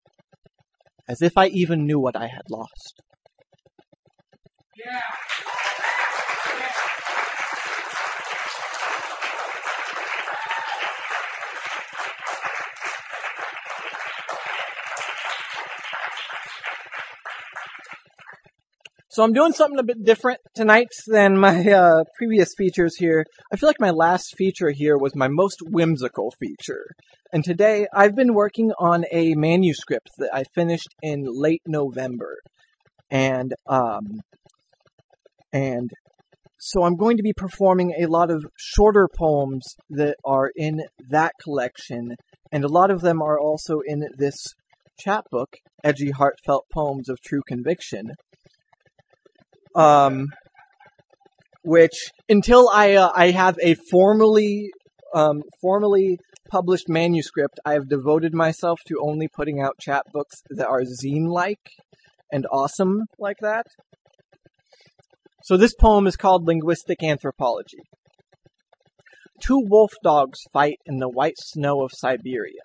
as 1.09 1.23
if 1.23 1.39
I 1.39 1.47
even 1.47 1.87
knew 1.87 2.01
what 2.01 2.17
I 2.17 2.27
had 2.27 2.51
lost. 2.51 3.01
So 19.11 19.25
I'm 19.25 19.33
doing 19.33 19.53
something 19.53 19.81
a 19.81 19.83
bit 19.83 20.05
different 20.05 20.39
tonight 20.55 20.87
than 21.09 21.37
my 21.37 21.69
uh, 21.73 22.05
previous 22.17 22.55
features 22.57 22.95
here. 22.97 23.27
I 23.53 23.57
feel 23.57 23.69
like 23.69 23.81
my 23.81 23.91
last 23.91 24.37
feature 24.37 24.71
here 24.71 24.97
was 24.97 25.17
my 25.17 25.27
most 25.27 25.59
whimsical 25.61 26.31
feature. 26.39 26.85
And 27.33 27.43
today 27.43 27.89
I've 27.93 28.15
been 28.15 28.33
working 28.33 28.71
on 28.79 29.05
a 29.11 29.35
manuscript 29.35 30.11
that 30.19 30.31
I 30.33 30.45
finished 30.55 30.95
in 31.03 31.25
late 31.27 31.63
November. 31.67 32.37
And 33.11 33.55
um 33.67 34.21
and 35.53 35.91
so 36.61 36.83
I'm 36.83 36.97
going 36.97 37.17
to 37.19 37.23
be 37.23 37.33
performing 37.33 37.95
a 38.01 38.07
lot 38.07 38.31
of 38.31 38.45
shorter 38.57 39.09
poems 39.17 39.65
that 39.91 40.17
are 40.25 40.51
in 40.57 40.83
that 41.11 41.33
collection 41.43 42.17
and 42.51 42.65
a 42.65 42.69
lot 42.69 42.91
of 42.91 43.01
them 43.01 43.23
are 43.23 43.39
also 43.39 43.81
in 43.87 44.03
this 44.17 44.55
chapbook, 44.99 45.55
Edgy 45.85 46.11
Heartfelt 46.11 46.65
Poems 46.73 47.09
of 47.09 47.21
True 47.21 47.43
Conviction 47.47 48.11
um, 49.75 50.27
which 51.63 52.11
until 52.29 52.69
I 52.69 52.95
uh, 52.95 53.11
I 53.15 53.31
have 53.31 53.59
a 53.63 53.75
formally 53.91 54.71
um, 55.15 55.43
formally 55.61 56.19
published 56.51 56.89
manuscript, 56.89 57.61
I 57.65 57.75
have 57.75 57.89
devoted 57.89 58.35
myself 58.35 58.81
to 58.89 59.01
only 59.03 59.29
putting 59.29 59.61
out 59.61 59.79
chapbooks 59.87 60.43
that 60.51 60.67
are 60.67 60.83
zine-like 60.83 61.71
and 62.33 62.47
awesome 62.51 63.03
like 63.19 63.37
that. 63.43 63.67
So 65.49 65.57
this 65.57 65.73
poem 65.73 66.07
is 66.07 66.15
called 66.15 66.47
Linguistic 66.47 67.03
Anthropology. 67.03 67.81
Two 69.41 69.63
wolf 69.67 69.93
dogs 70.05 70.41
fight 70.53 70.77
in 70.85 70.99
the 70.99 71.09
white 71.09 71.39
snow 71.39 71.81
of 71.81 71.91
Siberia. 71.95 72.61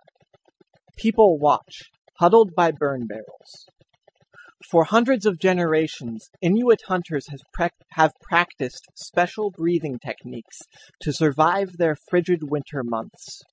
People 0.98 1.40
watch, 1.40 1.84
huddled 2.20 2.54
by 2.54 2.72
burn 2.72 3.08
barrels. 3.08 3.68
For 4.70 4.84
hundreds 4.84 5.26
of 5.26 5.40
generations, 5.40 6.28
Inuit 6.42 6.82
hunters 6.86 7.28
have 7.92 8.12
practiced 8.22 8.86
special 8.96 9.50
breathing 9.50 9.98
techniques 9.98 10.60
to 11.04 11.14
survive 11.14 11.78
their 11.78 11.96
frigid 12.10 12.52
winter 12.52 12.84
months. 12.84 13.44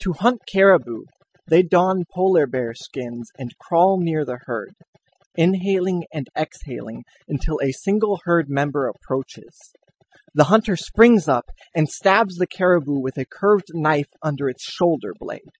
To 0.00 0.12
hunt 0.12 0.40
caribou, 0.52 1.04
they 1.46 1.62
don 1.62 2.02
polar 2.12 2.48
bear 2.48 2.74
skins 2.74 3.30
and 3.38 3.56
crawl 3.60 4.00
near 4.00 4.24
the 4.24 4.40
herd, 4.46 4.74
inhaling 5.36 6.04
and 6.12 6.28
exhaling 6.36 7.04
until 7.28 7.58
a 7.62 7.72
single 7.72 8.20
herd 8.24 8.48
member 8.48 8.88
approaches. 8.88 9.72
The 10.34 10.44
hunter 10.44 10.76
springs 10.76 11.28
up 11.28 11.50
and 11.74 11.88
stabs 11.88 12.36
the 12.36 12.46
caribou 12.46 13.00
with 13.00 13.18
a 13.18 13.24
curved 13.24 13.68
knife 13.74 14.08
under 14.22 14.48
its 14.48 14.62
shoulder 14.62 15.12
blade. 15.18 15.50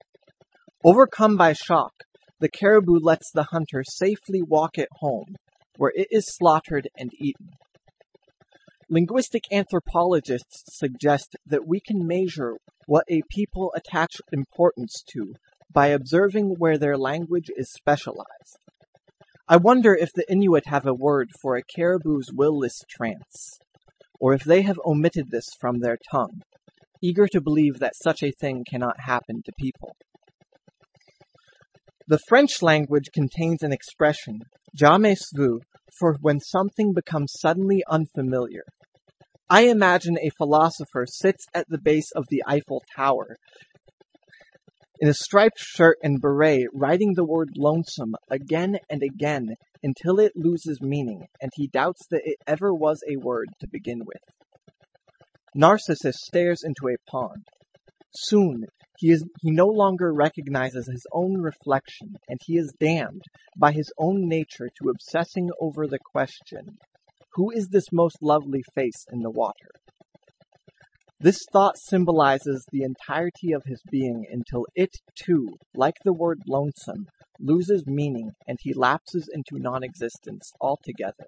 Overcome 0.85 1.37
by 1.37 1.53
shock, 1.53 1.93
the 2.39 2.49
caribou 2.49 2.99
lets 3.03 3.31
the 3.31 3.49
hunter 3.51 3.83
safely 3.85 4.43
walk 4.43 4.79
it 4.79 4.89
home, 5.01 5.35
where 5.77 5.93
it 5.95 6.09
is 6.11 6.25
slaughtered 6.27 6.89
and 6.97 7.11
eaten. 7.19 7.51
Linguistic 8.89 9.45
anthropologists 9.53 10.65
suggest 10.67 11.37
that 11.47 11.67
we 11.67 11.81
can 11.81 12.07
measure 12.07 12.57
what 12.87 13.05
a 13.09 13.23
people 13.31 13.73
attach 13.77 14.17
importance 14.33 15.03
to 15.13 15.35
by 15.73 15.89
observing 15.89 16.57
where 16.59 16.79
their 16.79 16.97
language 16.97 17.51
is 17.57 17.73
specialized. 17.73 18.59
I 19.53 19.57
wonder 19.57 19.97
if 19.97 20.13
the 20.13 20.25
Inuit 20.31 20.67
have 20.67 20.87
a 20.87 20.95
word 20.95 21.31
for 21.43 21.57
a 21.57 21.65
caribou's 21.65 22.31
will-less 22.33 22.85
trance, 22.89 23.59
or 24.21 24.33
if 24.33 24.45
they 24.45 24.63
have 24.63 24.79
omitted 24.87 25.33
this 25.33 25.47
from 25.61 25.81
their 25.81 25.99
tongue, 26.09 26.43
eager 27.03 27.27
to 27.27 27.41
believe 27.41 27.81
that 27.81 27.97
such 28.01 28.23
a 28.23 28.31
thing 28.31 28.63
cannot 28.71 29.01
happen 29.01 29.43
to 29.45 29.53
people. 29.59 29.97
The 32.07 32.21
French 32.29 32.63
language 32.63 33.07
contains 33.13 33.65
an 33.65 33.73
expression, 33.73 34.39
jamais 34.73 35.19
vu, 35.35 35.59
for 35.99 36.17
when 36.21 36.39
something 36.39 36.93
becomes 36.93 37.33
suddenly 37.37 37.83
unfamiliar. 37.91 38.63
I 39.49 39.63
imagine 39.63 40.17
a 40.17 40.31
philosopher 40.39 41.07
sits 41.09 41.47
at 41.53 41.67
the 41.69 41.81
base 41.83 42.13
of 42.15 42.27
the 42.31 42.45
Eiffel 42.47 42.85
Tower 42.95 43.37
in 45.01 45.09
a 45.09 45.15
striped 45.15 45.59
shirt 45.59 45.97
and 46.03 46.21
beret, 46.21 46.67
writing 46.75 47.15
the 47.15 47.25
word 47.25 47.49
lonesome 47.57 48.15
again 48.31 48.77
and 48.91 49.03
again 49.03 49.55
until 49.83 50.21
it 50.21 50.33
loses 50.37 50.81
meaning 50.83 51.25
and 51.41 51.51
he 51.55 51.67
doubts 51.67 52.07
that 52.11 52.21
it 52.25 52.37
ever 52.47 52.75
was 52.75 53.03
a 53.09 53.17
word 53.17 53.49
to 53.61 53.67
begin 53.73 54.01
with. 54.05 54.21
Narcissus 55.55 56.17
stares 56.21 56.63
into 56.63 56.89
a 56.89 57.11
pond. 57.11 57.45
Soon 58.13 58.67
he 58.99 59.11
is 59.11 59.25
he 59.41 59.51
no 59.51 59.67
longer 59.67 60.13
recognizes 60.13 60.87
his 60.87 61.07
own 61.13 61.41
reflection, 61.41 62.17
and 62.29 62.39
he 62.45 62.59
is 62.59 62.75
damned 62.79 63.23
by 63.57 63.73
his 63.73 63.91
own 63.99 64.29
nature 64.29 64.69
to 64.79 64.91
obsessing 64.91 65.49
over 65.59 65.87
the 65.87 65.99
question, 66.13 66.77
Who 67.35 67.51
is 67.51 67.69
this 67.69 67.87
most 67.91 68.19
lovely 68.21 68.63
face 68.75 69.07
in 69.11 69.21
the 69.21 69.31
water? 69.31 69.71
This 71.23 71.45
thought 71.53 71.77
symbolizes 71.77 72.65
the 72.73 72.83
entirety 72.83 73.53
of 73.53 73.63
his 73.67 73.83
being 73.91 74.25
until 74.33 74.65
it, 74.75 74.89
too, 75.23 75.49
like 75.75 75.97
the 76.03 76.15
word 76.15 76.39
lonesome, 76.49 77.09
loses 77.39 77.85
meaning 77.87 78.31
and 78.49 78.57
he 78.63 78.73
lapses 78.73 79.29
into 79.31 79.63
non-existence 79.63 80.51
altogether. 80.63 81.27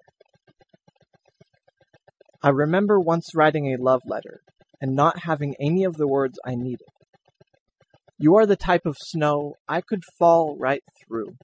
I 2.41 2.49
remember 2.49 2.99
once 2.99 3.35
writing 3.35 3.67
a 3.67 3.81
love 3.81 4.01
letter 4.07 4.41
and 4.81 4.95
not 4.95 5.19
having 5.25 5.53
any 5.59 5.83
of 5.83 5.97
the 5.97 6.07
words 6.07 6.39
I 6.43 6.55
needed. 6.55 6.87
You 8.17 8.35
are 8.35 8.47
the 8.47 8.55
type 8.55 8.87
of 8.87 8.97
snow 8.99 9.53
I 9.69 9.81
could 9.81 10.01
fall 10.17 10.57
right 10.59 10.83
through. 11.05 11.35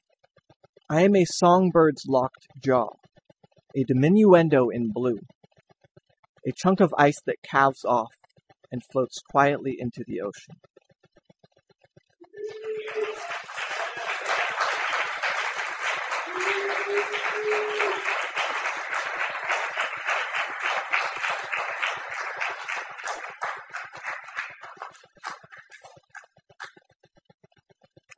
I 0.89 1.03
am 1.03 1.15
a 1.15 1.25
songbird's 1.25 2.05
locked 2.07 2.47
jaw, 2.63 2.87
a 3.75 3.83
diminuendo 3.83 4.69
in 4.73 4.91
blue, 4.91 5.19
a 6.47 6.51
chunk 6.51 6.79
of 6.79 6.93
ice 6.97 7.21
that 7.27 7.43
calves 7.43 7.85
off 7.85 8.09
and 8.71 8.81
floats 8.91 9.19
quietly 9.31 9.75
into 9.79 10.03
the 10.07 10.21
ocean. 10.21 10.55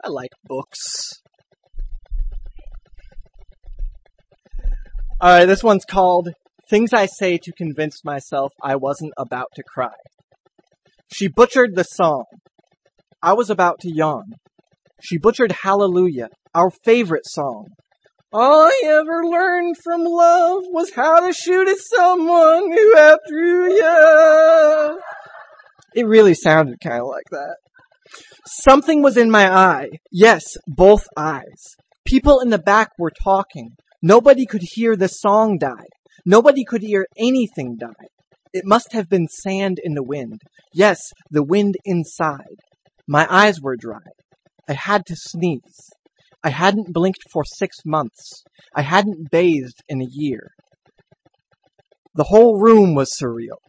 I 0.04 0.10
like 0.10 0.32
books. 0.44 1.22
Alright, 5.24 5.48
this 5.48 5.64
one's 5.64 5.86
called 5.86 6.30
Things 6.68 6.92
I 6.94 7.06
Say 7.06 7.38
to 7.38 7.52
Convince 7.52 8.04
Myself 8.04 8.52
I 8.64 8.76
Wasn't 8.76 9.14
About 9.18 9.50
to 9.56 9.64
Cry. 9.64 9.94
She 11.14 11.28
butchered 11.28 11.76
the 11.76 11.84
song. 11.84 12.26
I 13.22 13.34
was 13.34 13.50
about 13.50 13.80
to 13.82 13.92
yawn. 13.94 14.34
She 15.02 15.18
butchered 15.18 15.52
Hallelujah, 15.52 16.30
our 16.56 16.72
favorite 16.86 17.26
song. 17.26 17.68
All 18.34 18.64
I 18.64 18.82
ever 18.86 19.26
learned 19.26 19.76
from 19.84 20.04
love 20.06 20.64
was 20.68 20.94
how 20.96 21.20
to 21.20 21.34
shoot 21.34 21.68
at 21.68 21.78
someone 21.80 22.72
who 22.72 22.98
outdrew 22.98 23.74
you. 23.74 25.02
It 25.96 26.08
really 26.08 26.34
sounded 26.34 26.80
kind 26.82 27.02
of 27.02 27.08
like 27.08 27.26
that. 27.32 27.58
Something 28.48 29.02
was 29.02 29.18
in 29.18 29.30
my 29.30 29.54
eye. 29.54 29.90
Yes, 30.12 30.44
both 30.66 31.04
eyes. 31.18 31.76
People 32.06 32.40
in 32.40 32.52
the 32.52 32.58
back 32.58 32.90
were 32.98 33.12
talking. 33.24 33.72
Nobody 34.02 34.46
could 34.46 34.64
hear 34.64 34.96
the 34.96 35.10
song 35.10 35.58
die. 35.58 35.88
Nobody 36.26 36.64
could 36.64 36.82
hear 36.82 37.06
anything 37.18 37.76
die. 37.78 38.08
It 38.54 38.66
must 38.66 38.92
have 38.94 39.08
been 39.08 39.28
sand 39.28 39.80
in 39.82 39.94
the 39.94 40.04
wind. 40.04 40.42
Yes, 40.74 41.00
the 41.30 41.44
wind 41.44 41.76
inside. 41.86 42.60
My 43.08 43.26
eyes 43.30 43.62
were 43.62 43.78
dry. 43.78 44.00
I 44.68 44.74
had 44.74 45.06
to 45.08 45.16
sneeze. 45.16 45.90
I 46.44 46.50
hadn't 46.50 46.94
blinked 46.94 47.24
for 47.32 47.44
six 47.46 47.78
months. 47.86 48.44
I 48.76 48.82
hadn't 48.82 49.32
bathed 49.32 49.82
in 49.88 50.02
a 50.02 50.08
year. 50.10 50.50
The 52.14 52.26
whole 52.26 52.60
room 52.60 52.94
was 52.94 53.18
surreal. 53.18 53.60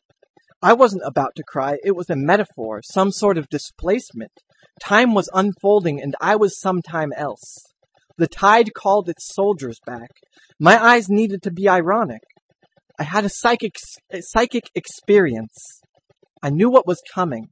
I 0.60 0.72
wasn't 0.72 1.02
about 1.04 1.32
to 1.36 1.44
cry. 1.46 1.76
It 1.84 1.94
was 1.94 2.10
a 2.10 2.16
metaphor, 2.16 2.80
some 2.82 3.12
sort 3.12 3.38
of 3.38 3.48
displacement. 3.48 4.32
Time 4.80 5.14
was 5.14 5.28
unfolding 5.32 6.00
and 6.00 6.14
I 6.20 6.36
was 6.36 6.60
sometime 6.60 7.10
else. 7.16 7.58
The 8.18 8.26
tide 8.26 8.74
called 8.74 9.08
its 9.08 9.32
soldiers 9.32 9.78
back. 9.86 10.10
My 10.60 10.82
eyes 10.82 11.08
needed 11.08 11.42
to 11.42 11.52
be 11.52 11.68
ironic. 11.68 12.22
I 12.98 13.04
had 13.04 13.24
a 13.24 13.30
psychic, 13.30 13.74
a 14.12 14.20
psychic 14.20 14.64
experience. 14.74 15.80
I 16.42 16.50
knew 16.50 16.70
what 16.70 16.86
was 16.86 17.00
coming. 17.14 17.46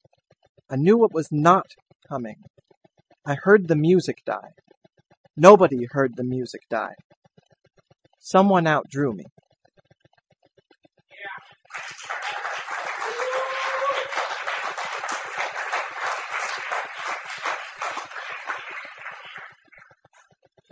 I 0.70 0.76
knew 0.76 0.99
what 0.99 1.14
was 1.14 1.28
not 1.32 1.66
coming. 2.09 2.37
I 3.26 3.37
heard 3.42 3.68
the 3.68 3.76
music 3.76 4.18
die. 4.26 4.52
Nobody 5.37 5.87
heard 5.90 6.12
the 6.16 6.25
music 6.25 6.61
die. 6.70 6.94
Someone 8.18 8.66
outdrew 8.66 9.12
me. 9.14 9.25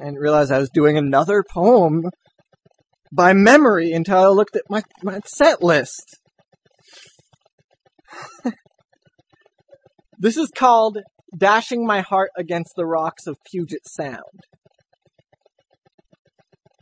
I 0.01 0.05
didn't 0.05 0.21
realize 0.21 0.51
I 0.51 0.59
was 0.59 0.71
doing 0.71 0.97
another 0.97 1.43
poem 1.53 2.05
by 3.13 3.33
memory 3.33 3.93
until 3.93 4.19
I 4.19 4.27
looked 4.29 4.57
at 4.57 4.63
my, 4.69 4.83
my 5.03 5.21
set 5.25 5.63
list. 5.63 6.19
this 10.19 10.37
is 10.37 10.51
called 10.55 10.99
Dashing 11.37 11.87
My 11.87 12.01
Heart 12.01 12.31
Against 12.37 12.73
the 12.77 12.87
Rocks 12.87 13.27
of 13.27 13.37
Puget 13.51 13.87
Sound. 13.87 14.45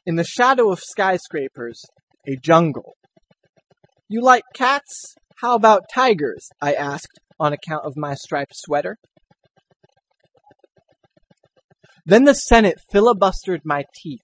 In 0.04 0.16
the 0.16 0.25
shadow 0.25 0.71
of 0.71 0.80
skyscrapers, 0.80 1.83
a 2.26 2.37
jungle. 2.37 2.95
You 4.09 4.23
like 4.23 4.45
cats? 4.54 5.14
How 5.40 5.54
about 5.54 5.90
tigers? 5.92 6.49
I 6.62 6.75
asked 6.75 7.18
on 7.38 7.52
account 7.52 7.85
of 7.85 7.97
my 7.97 8.14
striped 8.14 8.54
sweater. 8.54 8.97
Then 12.04 12.25
the 12.25 12.35
Senate 12.35 12.78
filibustered 12.95 13.62
my 13.64 13.85
teeth. 14.00 14.21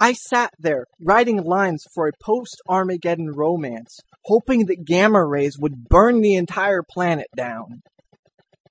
I 0.00 0.12
sat 0.12 0.52
there 0.60 0.84
writing 1.00 1.42
lines 1.42 1.84
for 1.92 2.06
a 2.06 2.12
post-Armageddon 2.22 3.32
romance, 3.34 3.98
hoping 4.24 4.66
that 4.66 4.84
gamma 4.84 5.24
rays 5.26 5.58
would 5.58 5.88
burn 5.88 6.20
the 6.20 6.34
entire 6.34 6.82
planet 6.88 7.26
down. 7.36 7.82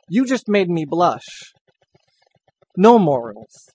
You 0.10 0.26
just 0.26 0.48
made 0.48 0.70
me 0.70 0.86
blush. 0.86 1.52
No 2.78 2.98
morals. 2.98 3.70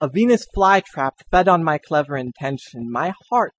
A 0.00 0.08
Venus 0.12 0.44
flytrap 0.56 1.12
fed 1.30 1.46
on 1.46 1.62
my 1.62 1.78
clever 1.78 2.16
intention. 2.16 2.90
My 2.90 3.12
heart, 3.30 3.54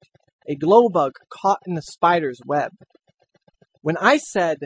a 0.48 0.56
glow 0.56 0.90
bug 0.90 1.14
caught 1.30 1.60
in 1.66 1.78
a 1.78 1.82
spider's 1.82 2.40
web. 2.46 2.72
When 3.82 3.96
I 3.98 4.18
said, 4.18 4.58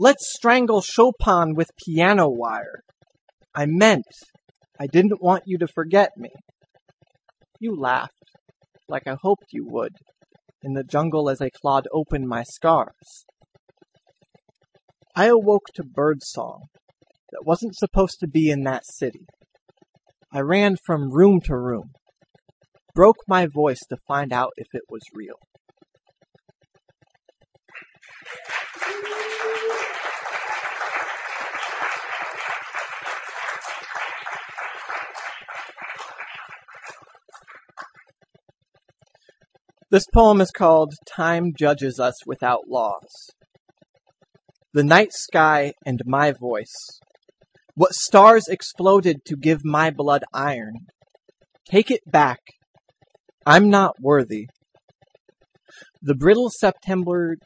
let's 0.00 0.32
strangle 0.34 0.80
Chopin 0.80 1.54
with 1.54 1.68
piano 1.86 2.28
wire, 2.28 2.82
I 3.54 3.66
meant 3.66 4.04
I 4.80 4.88
didn't 4.88 5.22
want 5.22 5.44
you 5.46 5.58
to 5.58 5.68
forget 5.68 6.10
me. 6.16 6.30
You 7.60 7.78
laughed, 7.80 8.23
like 8.88 9.06
I 9.06 9.16
hoped 9.20 9.46
you 9.52 9.66
would, 9.68 9.96
in 10.62 10.74
the 10.74 10.84
jungle 10.84 11.28
as 11.28 11.40
I 11.40 11.50
clawed 11.50 11.86
open 11.92 12.26
my 12.26 12.42
scars. 12.42 13.26
I 15.16 15.26
awoke 15.26 15.66
to 15.74 15.84
birdsong 15.84 16.62
that 17.30 17.44
wasn't 17.44 17.76
supposed 17.76 18.18
to 18.20 18.26
be 18.26 18.50
in 18.50 18.64
that 18.64 18.84
city. 18.84 19.26
I 20.32 20.40
ran 20.40 20.76
from 20.84 21.12
room 21.12 21.40
to 21.44 21.56
room, 21.56 21.90
broke 22.94 23.18
my 23.28 23.46
voice 23.46 23.80
to 23.88 23.96
find 24.08 24.32
out 24.32 24.52
if 24.56 24.68
it 24.72 24.82
was 24.88 25.02
real. 25.14 25.36
This 39.90 40.06
poem 40.06 40.40
is 40.40 40.50
called 40.50 40.94
Time 41.06 41.52
Judges 41.56 42.00
Us 42.00 42.14
Without 42.26 42.62
Laws. 42.66 43.28
The 44.72 44.82
night 44.82 45.12
sky 45.12 45.74
and 45.84 46.00
my 46.06 46.32
voice. 46.32 46.72
What 47.74 47.92
stars 47.92 48.48
exploded 48.48 49.18
to 49.26 49.36
give 49.36 49.60
my 49.62 49.90
blood 49.90 50.24
iron? 50.32 50.86
Take 51.70 51.90
it 51.90 52.00
back. 52.06 52.38
I'm 53.44 53.68
not 53.68 53.92
worthy. 54.00 54.46
The 56.00 56.14
brittle 56.14 56.48
September, 56.50 57.36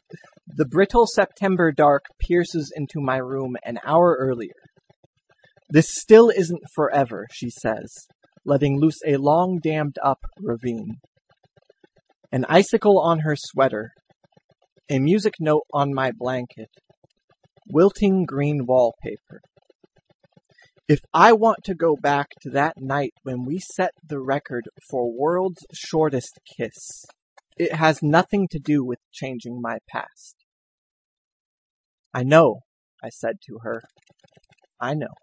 the 0.47 0.65
brittle 0.65 1.07
September 1.07 1.73
dark 1.73 2.03
pierces 2.21 2.71
into 2.73 3.01
my 3.01 3.17
room 3.17 3.57
an 3.65 3.79
hour 3.85 4.15
earlier. 4.17 4.55
This 5.69 5.89
still 5.91 6.29
isn't 6.29 6.63
forever, 6.73 7.27
she 7.33 7.49
says, 7.49 7.93
letting 8.45 8.79
loose 8.79 8.99
a 9.05 9.17
long 9.17 9.59
dammed 9.61 9.97
up 10.01 10.19
ravine. 10.39 10.99
An 12.31 12.45
icicle 12.47 12.99
on 12.99 13.21
her 13.21 13.35
sweater, 13.35 13.93
a 14.87 14.99
music 14.99 15.33
note 15.39 15.63
on 15.73 15.93
my 15.93 16.11
blanket, 16.11 16.69
wilting 17.67 18.25
green 18.25 18.67
wallpaper. 18.67 19.41
If 20.87 20.99
I 21.11 21.33
want 21.33 21.63
to 21.63 21.73
go 21.73 21.95
back 21.95 22.27
to 22.41 22.51
that 22.51 22.75
night 22.77 23.13
when 23.23 23.45
we 23.45 23.59
set 23.59 23.91
the 24.07 24.19
record 24.19 24.65
for 24.91 25.11
world's 25.11 25.65
shortest 25.73 26.39
kiss, 26.55 27.05
it 27.57 27.73
has 27.73 28.03
nothing 28.03 28.47
to 28.51 28.59
do 28.59 28.83
with 28.85 28.99
changing 29.11 29.59
my 29.59 29.79
past. 29.89 30.35
I 32.13 32.21
know, 32.21 32.61
I 33.03 33.09
said 33.09 33.37
to 33.47 33.59
her. 33.63 33.81
I 34.79 34.93
know. 34.93 35.15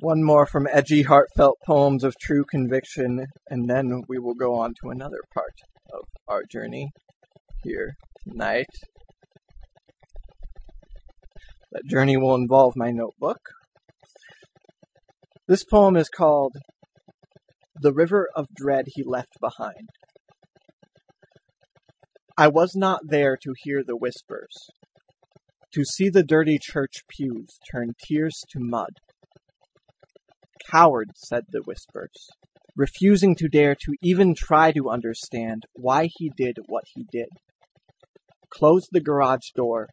One 0.00 0.22
more 0.22 0.46
from 0.46 0.68
edgy, 0.70 1.02
heartfelt 1.02 1.58
poems 1.66 2.04
of 2.04 2.14
true 2.20 2.44
conviction, 2.48 3.26
and 3.48 3.68
then 3.68 4.02
we 4.08 4.20
will 4.20 4.34
go 4.34 4.54
on 4.54 4.74
to 4.80 4.90
another 4.90 5.18
part 5.34 5.54
of 5.92 6.04
our 6.28 6.44
journey 6.48 6.90
here 7.64 7.96
tonight. 8.22 8.68
That 11.72 11.84
journey 11.84 12.16
will 12.16 12.36
involve 12.36 12.74
my 12.76 12.92
notebook. 12.92 13.40
This 15.48 15.64
poem 15.64 15.96
is 15.96 16.08
called 16.08 16.52
The 17.80 17.92
River 17.92 18.28
of 18.36 18.46
Dread 18.54 18.84
He 18.94 19.02
Left 19.02 19.32
Behind. 19.40 19.88
I 22.36 22.46
was 22.46 22.76
not 22.76 23.00
there 23.08 23.36
to 23.42 23.52
hear 23.64 23.82
the 23.82 23.96
whispers, 23.96 24.68
to 25.74 25.84
see 25.84 26.08
the 26.08 26.22
dirty 26.22 26.60
church 26.62 27.02
pews 27.08 27.58
turn 27.72 27.94
tears 28.06 28.44
to 28.52 28.60
mud 28.60 28.90
Coward, 30.70 31.10
said 31.14 31.44
the 31.50 31.62
whispers, 31.64 32.28
refusing 32.76 33.34
to 33.36 33.48
dare 33.48 33.74
to 33.74 33.94
even 34.02 34.34
try 34.34 34.72
to 34.72 34.90
understand 34.90 35.64
why 35.74 36.08
he 36.16 36.30
did 36.36 36.58
what 36.66 36.84
he 36.94 37.06
did. 37.10 37.28
Closed 38.50 38.88
the 38.92 39.00
garage 39.00 39.50
door, 39.54 39.88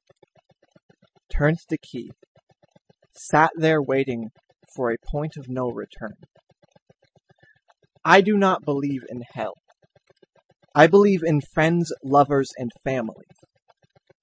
turned 1.35 1.59
the 1.69 1.77
key, 1.77 2.11
sat 3.13 3.51
there 3.55 3.81
waiting 3.81 4.29
for 4.75 4.91
a 4.91 4.97
point 5.11 5.37
of 5.37 5.49
no 5.49 5.69
return. 5.69 6.15
I 8.03 8.21
do 8.21 8.37
not 8.37 8.63
believe 8.63 9.01
in 9.09 9.23
hell. 9.33 9.53
I 10.75 10.87
believe 10.87 11.21
in 11.23 11.41
friends, 11.53 11.91
lovers, 12.03 12.49
and 12.57 12.69
family. 12.83 13.25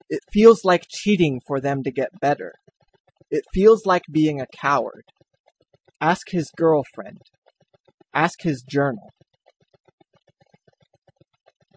It 0.09 0.21
feels 0.31 0.63
like 0.63 0.85
cheating 0.87 1.41
for 1.47 1.59
them 1.59 1.83
to 1.83 1.91
get 1.91 2.19
better. 2.21 2.53
It 3.31 3.43
feels 3.53 3.85
like 3.85 4.03
being 4.11 4.39
a 4.39 4.47
coward. 4.55 5.05
Ask 6.03 6.31
his 6.31 6.51
girlfriend. 6.57 7.19
Ask 8.13 8.41
his 8.41 8.61
journal. 8.61 9.11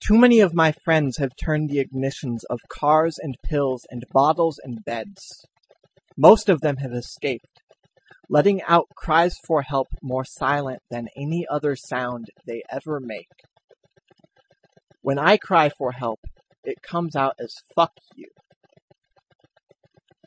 Too 0.05 0.19
many 0.19 0.41
of 0.41 0.53
my 0.53 0.73
friends 0.73 1.19
have 1.19 1.37
turned 1.37 1.71
the 1.71 1.79
ignitions 1.79 2.41
of 2.51 2.59
cars 2.69 3.21
and 3.23 3.37
pills 3.45 3.87
and 3.89 4.03
bottles 4.12 4.59
and 4.65 4.85
beds. 4.85 5.47
Most 6.17 6.49
of 6.49 6.61
them 6.61 6.79
have 6.79 6.93
escaped, 6.93 7.61
letting 8.29 8.61
out 8.62 8.89
cries 8.97 9.37
for 9.47 9.62
help 9.62 9.87
more 10.03 10.25
silent 10.25 10.81
than 10.91 11.07
any 11.17 11.47
other 11.49 11.77
sound 11.77 12.27
they 12.49 12.65
ever 12.69 12.99
make. 12.99 13.31
When 15.03 15.21
I 15.21 15.37
cry 15.37 15.69
for 15.69 15.93
help, 15.93 16.19
it 16.65 16.83
comes 16.83 17.15
out 17.15 17.35
as 17.39 17.55
fuck 17.77 17.93
you. 18.17 18.31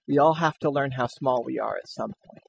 We 0.07 0.17
all 0.17 0.35
have 0.35 0.57
to 0.59 0.69
learn 0.69 0.91
how 0.91 1.07
small 1.07 1.43
we 1.43 1.59
are 1.59 1.75
at 1.75 1.89
some 1.89 2.13
point. 2.25 2.43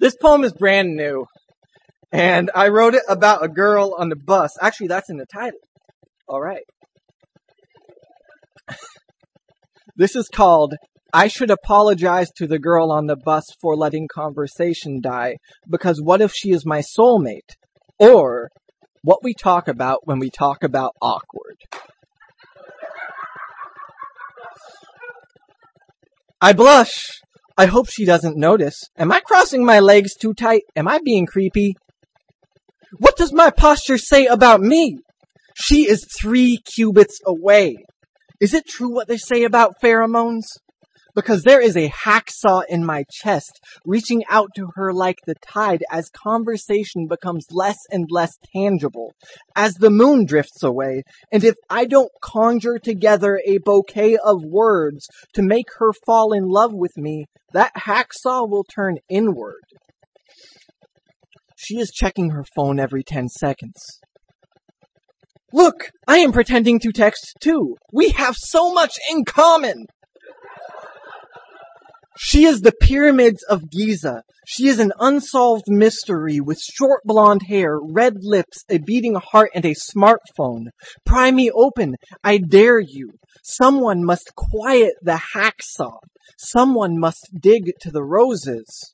This 0.00 0.16
poem 0.16 0.44
is 0.44 0.52
brand 0.52 0.96
new. 0.96 1.26
And 2.12 2.50
I 2.54 2.68
wrote 2.68 2.94
it 2.94 3.02
about 3.08 3.44
a 3.44 3.48
girl 3.48 3.94
on 3.98 4.08
the 4.08 4.16
bus. 4.16 4.52
Actually, 4.60 4.88
that's 4.88 5.10
in 5.10 5.18
the 5.18 5.26
title. 5.26 5.60
All 6.26 6.40
right. 6.40 6.62
this 9.96 10.16
is 10.16 10.28
called 10.28 10.74
I 11.12 11.28
should 11.28 11.50
apologize 11.50 12.30
to 12.36 12.46
the 12.46 12.58
girl 12.58 12.92
on 12.92 13.06
the 13.06 13.16
bus 13.16 13.46
for 13.62 13.74
letting 13.74 14.08
conversation 14.12 15.00
die 15.00 15.36
because 15.68 16.02
what 16.02 16.20
if 16.20 16.32
she 16.34 16.50
is 16.50 16.66
my 16.66 16.80
soulmate? 16.80 17.56
Or 17.98 18.50
what 19.02 19.24
we 19.24 19.32
talk 19.32 19.68
about 19.68 20.00
when 20.06 20.18
we 20.18 20.28
talk 20.28 20.62
about 20.62 20.92
awkward. 21.00 21.56
I 26.40 26.52
blush. 26.52 27.20
I 27.58 27.66
hope 27.66 27.90
she 27.90 28.04
doesn't 28.04 28.36
notice. 28.36 28.84
Am 28.96 29.10
I 29.10 29.18
crossing 29.18 29.66
my 29.66 29.80
legs 29.80 30.14
too 30.14 30.32
tight? 30.32 30.62
Am 30.76 30.86
I 30.86 31.00
being 31.04 31.26
creepy? 31.26 31.74
What 32.98 33.16
does 33.16 33.32
my 33.32 33.50
posture 33.50 33.98
say 33.98 34.26
about 34.26 34.60
me? 34.60 35.00
She 35.56 35.88
is 35.88 36.06
three 36.16 36.58
cubits 36.58 37.18
away. 37.26 37.74
Is 38.40 38.54
it 38.54 38.68
true 38.68 38.94
what 38.94 39.08
they 39.08 39.16
say 39.16 39.42
about 39.42 39.74
pheromones? 39.82 40.44
Because 41.14 41.42
there 41.42 41.60
is 41.60 41.76
a 41.76 41.90
hacksaw 41.90 42.62
in 42.68 42.84
my 42.84 43.04
chest, 43.10 43.60
reaching 43.84 44.22
out 44.28 44.50
to 44.56 44.68
her 44.74 44.92
like 44.92 45.18
the 45.26 45.34
tide 45.46 45.82
as 45.90 46.10
conversation 46.10 47.06
becomes 47.08 47.46
less 47.50 47.78
and 47.90 48.06
less 48.10 48.32
tangible, 48.54 49.12
as 49.56 49.74
the 49.74 49.90
moon 49.90 50.26
drifts 50.26 50.62
away, 50.62 51.02
and 51.32 51.44
if 51.44 51.54
I 51.70 51.84
don't 51.86 52.12
conjure 52.22 52.78
together 52.78 53.40
a 53.46 53.58
bouquet 53.58 54.16
of 54.24 54.44
words 54.44 55.06
to 55.34 55.42
make 55.42 55.66
her 55.78 55.92
fall 56.06 56.32
in 56.32 56.44
love 56.46 56.72
with 56.72 56.96
me, 56.96 57.26
that 57.52 57.72
hacksaw 57.76 58.48
will 58.48 58.64
turn 58.64 58.96
inward. 59.08 59.62
She 61.56 61.78
is 61.78 61.90
checking 61.90 62.30
her 62.30 62.44
phone 62.54 62.78
every 62.78 63.02
10 63.02 63.28
seconds. 63.28 64.00
Look, 65.52 65.90
I 66.06 66.18
am 66.18 66.32
pretending 66.32 66.78
to 66.80 66.92
text 66.92 67.34
too. 67.40 67.76
We 67.92 68.10
have 68.10 68.36
so 68.36 68.72
much 68.72 68.92
in 69.10 69.24
common. 69.24 69.86
She 72.20 72.46
is 72.46 72.62
the 72.62 72.72
pyramids 72.72 73.44
of 73.44 73.70
Giza. 73.70 74.24
She 74.44 74.66
is 74.66 74.80
an 74.80 74.92
unsolved 74.98 75.68
mystery 75.68 76.40
with 76.40 76.58
short 76.58 77.02
blonde 77.04 77.42
hair, 77.46 77.78
red 77.80 78.24
lips, 78.24 78.64
a 78.68 78.78
beating 78.78 79.14
heart, 79.14 79.52
and 79.54 79.64
a 79.64 79.74
smartphone. 79.74 80.70
Pry 81.06 81.30
me 81.30 81.48
open. 81.48 81.94
I 82.24 82.38
dare 82.38 82.80
you. 82.80 83.12
Someone 83.44 84.04
must 84.04 84.34
quiet 84.34 84.94
the 85.00 85.20
hacksaw. 85.32 85.98
Someone 86.36 86.98
must 86.98 87.28
dig 87.40 87.70
to 87.82 87.90
the 87.92 88.02
roses. 88.02 88.92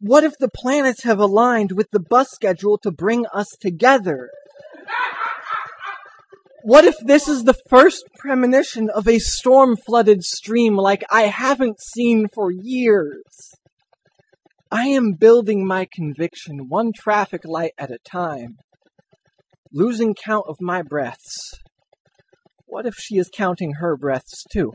What 0.00 0.24
if 0.24 0.32
the 0.38 0.48
planets 0.48 1.02
have 1.04 1.18
aligned 1.18 1.72
with 1.72 1.90
the 1.90 2.00
bus 2.00 2.30
schedule 2.30 2.78
to 2.78 2.90
bring 2.90 3.26
us 3.26 3.48
together? 3.60 4.30
What 6.62 6.84
if 6.84 6.96
this 6.98 7.28
is 7.28 7.44
the 7.44 7.56
first 7.68 8.04
premonition 8.18 8.90
of 8.90 9.06
a 9.06 9.20
storm 9.20 9.76
flooded 9.76 10.24
stream 10.24 10.76
like 10.76 11.04
I 11.08 11.22
haven't 11.22 11.80
seen 11.80 12.26
for 12.34 12.50
years? 12.50 13.22
I 14.70 14.88
am 14.88 15.12
building 15.12 15.64
my 15.64 15.86
conviction 15.90 16.68
one 16.68 16.90
traffic 16.92 17.42
light 17.44 17.72
at 17.78 17.92
a 17.92 17.98
time, 17.98 18.56
losing 19.72 20.14
count 20.14 20.46
of 20.48 20.56
my 20.60 20.82
breaths. 20.82 21.54
What 22.66 22.86
if 22.86 22.94
she 22.96 23.18
is 23.18 23.30
counting 23.32 23.74
her 23.74 23.96
breaths 23.96 24.44
too? 24.50 24.72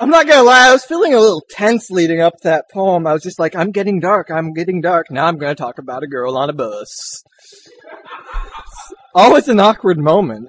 I'm 0.00 0.10
not 0.10 0.28
gonna 0.28 0.44
lie, 0.44 0.68
I 0.68 0.72
was 0.72 0.84
feeling 0.84 1.12
a 1.12 1.20
little 1.20 1.42
tense 1.50 1.90
leading 1.90 2.20
up 2.20 2.34
to 2.38 2.48
that 2.48 2.70
poem. 2.70 3.06
I 3.06 3.12
was 3.12 3.22
just 3.22 3.40
like, 3.40 3.56
I'm 3.56 3.72
getting 3.72 3.98
dark, 3.98 4.30
I'm 4.30 4.52
getting 4.52 4.80
dark. 4.80 5.10
Now 5.10 5.26
I'm 5.26 5.38
gonna 5.38 5.56
talk 5.56 5.78
about 5.78 6.04
a 6.04 6.06
girl 6.06 6.36
on 6.36 6.50
a 6.50 6.52
bus. 6.52 7.24
Always 9.14 9.48
an 9.48 9.58
awkward 9.58 9.98
moment. 9.98 10.48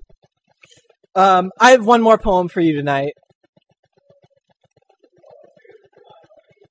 Um, 1.16 1.52
I 1.60 1.72
have 1.72 1.84
one 1.84 2.04
more 2.04 2.20
poem 2.20 2.48
for 2.48 2.62
you 2.62 2.76
tonight. 2.76 3.14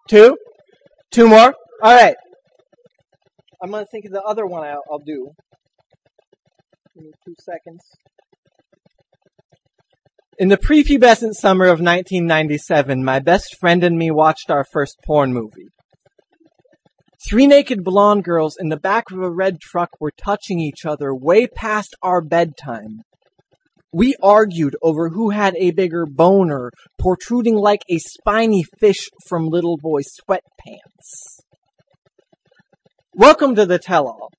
Two? 0.08 0.36
Two 1.10 1.26
more? 1.26 1.54
Alright. 1.82 2.16
I'm 3.60 3.72
gonna 3.72 3.86
think 3.90 4.04
of 4.04 4.12
the 4.12 4.22
other 4.22 4.46
one 4.46 4.62
I'll, 4.62 4.82
I'll 4.90 4.98
do. 5.00 5.32
Give 6.94 7.04
me 7.04 7.10
two 7.24 7.34
seconds. 7.40 7.80
In 10.40 10.50
the 10.50 10.56
prepubescent 10.56 11.34
summer 11.34 11.64
of 11.64 11.80
1997, 11.80 13.04
my 13.04 13.18
best 13.18 13.56
friend 13.58 13.82
and 13.82 13.98
me 13.98 14.12
watched 14.12 14.52
our 14.52 14.62
first 14.62 14.96
porn 15.04 15.32
movie. 15.32 15.66
Three 17.28 17.48
naked 17.48 17.82
blonde 17.82 18.22
girls 18.22 18.56
in 18.56 18.68
the 18.68 18.76
back 18.76 19.10
of 19.10 19.18
a 19.18 19.32
red 19.32 19.60
truck 19.60 19.90
were 19.98 20.12
touching 20.16 20.60
each 20.60 20.86
other 20.86 21.12
way 21.12 21.48
past 21.48 21.96
our 22.02 22.20
bedtime. 22.20 23.00
We 23.92 24.14
argued 24.22 24.76
over 24.80 25.08
who 25.08 25.30
had 25.30 25.56
a 25.56 25.72
bigger 25.72 26.06
boner, 26.06 26.70
protruding 27.00 27.56
like 27.56 27.82
a 27.90 27.98
spiny 27.98 28.62
fish 28.78 29.08
from 29.26 29.48
little 29.48 29.76
boy 29.76 30.02
sweatpants. 30.02 31.40
Welcome 33.12 33.56
to 33.56 33.66
the 33.66 33.80
tell-all. 33.80 34.30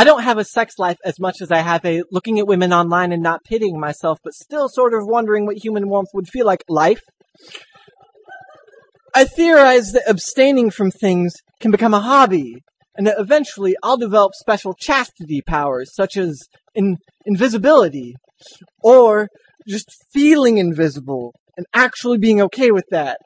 I 0.00 0.04
don't 0.04 0.22
have 0.22 0.38
a 0.38 0.44
sex 0.44 0.78
life 0.78 0.96
as 1.04 1.20
much 1.20 1.42
as 1.42 1.50
I 1.50 1.58
have 1.58 1.84
a 1.84 2.02
looking 2.10 2.38
at 2.38 2.46
women 2.46 2.72
online 2.72 3.12
and 3.12 3.22
not 3.22 3.44
pitying 3.44 3.78
myself, 3.78 4.18
but 4.24 4.32
still 4.32 4.66
sort 4.66 4.94
of 4.94 5.00
wondering 5.02 5.44
what 5.44 5.62
human 5.62 5.90
warmth 5.90 6.08
would 6.14 6.26
feel 6.26 6.46
like. 6.46 6.64
Life? 6.70 7.02
I 9.14 9.26
theorize 9.26 9.92
that 9.92 10.08
abstaining 10.08 10.70
from 10.70 10.90
things 10.90 11.34
can 11.60 11.70
become 11.70 11.92
a 11.92 12.00
hobby, 12.00 12.62
and 12.96 13.06
that 13.06 13.16
eventually 13.18 13.76
I'll 13.82 13.98
develop 13.98 14.32
special 14.32 14.72
chastity 14.72 15.42
powers, 15.46 15.94
such 15.94 16.16
as 16.16 16.48
in- 16.74 16.96
invisibility, 17.26 18.14
or 18.82 19.28
just 19.68 19.94
feeling 20.14 20.56
invisible 20.56 21.34
and 21.58 21.66
actually 21.74 22.16
being 22.16 22.40
okay 22.40 22.70
with 22.70 22.86
that. 22.90 23.18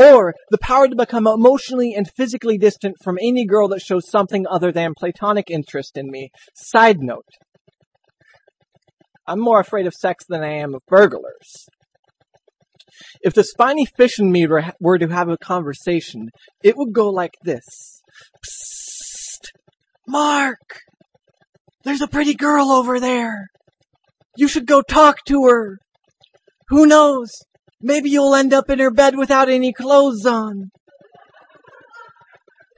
Or 0.00 0.34
the 0.50 0.56
power 0.58 0.88
to 0.88 0.96
become 0.96 1.26
emotionally 1.26 1.92
and 1.94 2.10
physically 2.16 2.56
distant 2.56 2.96
from 3.04 3.18
any 3.20 3.44
girl 3.44 3.68
that 3.68 3.82
shows 3.82 4.08
something 4.08 4.46
other 4.48 4.72
than 4.72 4.94
platonic 4.98 5.50
interest 5.50 5.98
in 5.98 6.10
me. 6.10 6.30
Side 6.54 7.00
note. 7.00 7.26
I'm 9.26 9.40
more 9.40 9.60
afraid 9.60 9.86
of 9.86 9.92
sex 9.92 10.24
than 10.26 10.42
I 10.42 10.54
am 10.54 10.74
of 10.74 10.80
burglars. 10.88 11.66
If 13.20 13.34
the 13.34 13.44
spiny 13.44 13.84
fish 13.84 14.18
in 14.18 14.32
me 14.32 14.46
were, 14.46 14.98
to 14.98 15.08
have 15.08 15.28
a 15.28 15.36
conversation, 15.36 16.30
it 16.64 16.78
would 16.78 16.94
go 16.94 17.10
like 17.10 17.34
this. 17.44 18.00
Psst! 18.42 19.50
Mark! 20.08 20.80
There's 21.84 22.00
a 22.00 22.08
pretty 22.08 22.34
girl 22.34 22.70
over 22.70 22.98
there! 23.00 23.48
You 24.36 24.48
should 24.48 24.66
go 24.66 24.80
talk 24.80 25.24
to 25.26 25.44
her! 25.44 25.78
Who 26.68 26.86
knows? 26.86 27.30
Maybe 27.82 28.10
you'll 28.10 28.34
end 28.34 28.52
up 28.52 28.68
in 28.68 28.78
her 28.78 28.90
bed 28.90 29.16
without 29.16 29.48
any 29.48 29.72
clothes 29.72 30.26
on. 30.26 30.70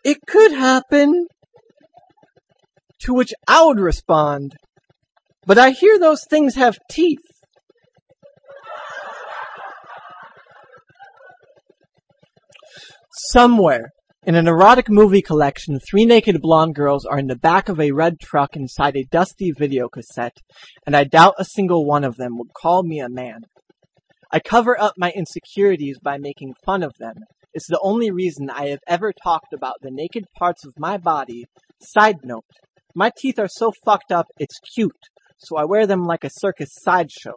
It 0.04 0.18
could 0.26 0.52
happen. 0.52 1.26
To 3.02 3.14
which 3.14 3.32
I 3.48 3.64
would 3.64 3.80
respond, 3.80 4.54
but 5.44 5.58
I 5.58 5.70
hear 5.70 5.98
those 5.98 6.24
things 6.30 6.54
have 6.54 6.78
teeth. 6.88 7.18
Somewhere 13.32 13.90
in 14.24 14.36
an 14.36 14.46
erotic 14.46 14.88
movie 14.88 15.20
collection, 15.20 15.80
three 15.80 16.04
naked 16.04 16.40
blonde 16.40 16.76
girls 16.76 17.04
are 17.04 17.18
in 17.18 17.26
the 17.26 17.34
back 17.34 17.68
of 17.68 17.80
a 17.80 17.90
red 17.90 18.20
truck 18.20 18.54
inside 18.54 18.96
a 18.96 19.04
dusty 19.10 19.50
video 19.50 19.88
cassette, 19.88 20.38
and 20.86 20.94
I 20.94 21.02
doubt 21.02 21.34
a 21.38 21.44
single 21.44 21.84
one 21.84 22.04
of 22.04 22.16
them 22.16 22.38
would 22.38 22.54
call 22.54 22.84
me 22.84 23.00
a 23.00 23.08
man. 23.08 23.40
I 24.34 24.40
cover 24.40 24.80
up 24.80 24.94
my 24.96 25.10
insecurities 25.10 25.98
by 26.02 26.16
making 26.16 26.54
fun 26.64 26.82
of 26.82 26.94
them. 26.98 27.16
It's 27.52 27.66
the 27.66 27.78
only 27.82 28.10
reason 28.10 28.48
I 28.48 28.68
have 28.68 28.78
ever 28.88 29.12
talked 29.12 29.52
about 29.52 29.76
the 29.82 29.90
naked 29.90 30.24
parts 30.38 30.64
of 30.64 30.72
my 30.78 30.96
body. 30.96 31.44
Side 31.82 32.16
note, 32.24 32.46
my 32.94 33.10
teeth 33.14 33.38
are 33.38 33.48
so 33.48 33.72
fucked 33.84 34.10
up 34.10 34.24
it's 34.38 34.58
cute, 34.74 34.96
so 35.36 35.58
I 35.58 35.66
wear 35.66 35.86
them 35.86 36.06
like 36.06 36.24
a 36.24 36.30
circus 36.30 36.70
sideshow. 36.80 37.34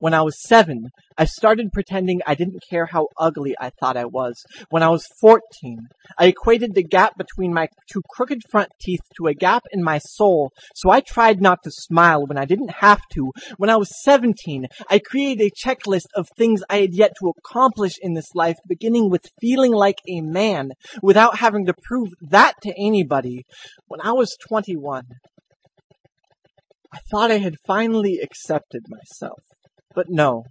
When 0.00 0.14
I 0.14 0.22
was 0.22 0.42
seven, 0.42 0.88
I 1.18 1.26
started 1.26 1.72
pretending 1.72 2.22
I 2.26 2.34
didn't 2.34 2.64
care 2.70 2.86
how 2.86 3.08
ugly 3.18 3.54
I 3.60 3.68
thought 3.68 3.98
I 3.98 4.06
was. 4.06 4.42
When 4.70 4.82
I 4.82 4.88
was 4.88 5.06
14, 5.20 5.88
I 6.18 6.28
equated 6.28 6.74
the 6.74 6.82
gap 6.82 7.18
between 7.18 7.52
my 7.52 7.68
two 7.92 8.00
crooked 8.08 8.40
front 8.50 8.70
teeth 8.80 9.02
to 9.18 9.26
a 9.26 9.34
gap 9.34 9.64
in 9.72 9.82
my 9.82 9.98
soul, 9.98 10.52
so 10.74 10.88
I 10.88 11.00
tried 11.00 11.42
not 11.42 11.58
to 11.64 11.70
smile 11.70 12.26
when 12.26 12.38
I 12.38 12.46
didn't 12.46 12.70
have 12.80 13.02
to. 13.12 13.30
When 13.58 13.68
I 13.68 13.76
was 13.76 14.02
17, 14.02 14.68
I 14.88 15.00
created 15.00 15.46
a 15.46 15.68
checklist 15.68 16.06
of 16.16 16.30
things 16.30 16.62
I 16.70 16.78
had 16.78 16.94
yet 16.94 17.12
to 17.20 17.34
accomplish 17.36 17.98
in 18.00 18.14
this 18.14 18.34
life, 18.34 18.56
beginning 18.66 19.10
with 19.10 19.28
feeling 19.38 19.72
like 19.72 19.98
a 20.08 20.22
man, 20.22 20.70
without 21.02 21.36
having 21.40 21.66
to 21.66 21.74
prove 21.74 22.08
that 22.22 22.54
to 22.62 22.72
anybody. 22.78 23.44
When 23.88 24.00
I 24.00 24.12
was 24.12 24.34
21, 24.48 25.04
I 26.90 26.98
thought 27.10 27.30
I 27.30 27.38
had 27.38 27.56
finally 27.66 28.18
accepted 28.22 28.84
myself. 28.88 29.40
But 29.94 30.06
no, 30.08 30.44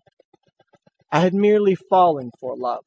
I 1.12 1.22
had 1.22 1.34
merely 1.34 1.76
fallen 1.90 2.32
for 2.40 2.56
love. 2.58 2.84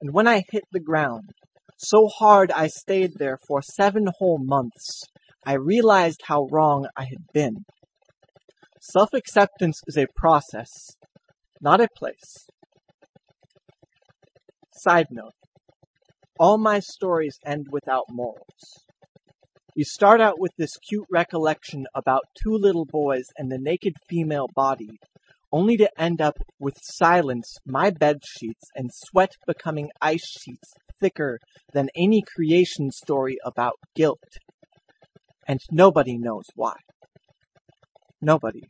And 0.00 0.12
when 0.12 0.26
I 0.26 0.44
hit 0.50 0.64
the 0.72 0.80
ground, 0.80 1.30
so 1.76 2.08
hard 2.08 2.50
I 2.50 2.66
stayed 2.68 3.12
there 3.18 3.38
for 3.46 3.62
seven 3.62 4.06
whole 4.18 4.38
months, 4.38 5.02
I 5.44 5.54
realized 5.54 6.22
how 6.24 6.48
wrong 6.50 6.88
I 6.96 7.04
had 7.04 7.26
been. 7.32 7.64
Self-acceptance 8.80 9.80
is 9.86 9.96
a 9.96 10.06
process, 10.16 10.70
not 11.60 11.80
a 11.80 11.88
place. 11.96 12.46
Side 14.72 15.06
note. 15.10 15.32
All 16.38 16.58
my 16.58 16.80
stories 16.80 17.38
end 17.44 17.66
without 17.70 18.04
morals. 18.08 18.84
We 19.76 19.84
start 19.84 20.20
out 20.20 20.40
with 20.40 20.52
this 20.56 20.76
cute 20.88 21.06
recollection 21.10 21.86
about 21.94 22.22
two 22.42 22.52
little 22.52 22.86
boys 22.86 23.26
and 23.36 23.50
the 23.50 23.58
naked 23.60 23.94
female 24.08 24.46
body, 24.54 24.98
only 25.52 25.76
to 25.76 25.90
end 26.00 26.20
up 26.20 26.38
with 26.58 26.74
silence, 26.82 27.56
my 27.66 27.90
bed 27.90 28.18
sheets, 28.24 28.66
and 28.74 28.90
sweat 28.92 29.32
becoming 29.46 29.90
ice 30.00 30.26
sheets 30.26 30.74
thicker 31.00 31.38
than 31.72 31.88
any 31.96 32.22
creation 32.22 32.90
story 32.90 33.38
about 33.44 33.74
guilt. 33.94 34.18
And 35.46 35.60
nobody 35.70 36.18
knows 36.18 36.44
why. 36.54 36.74
Nobody 38.20 38.68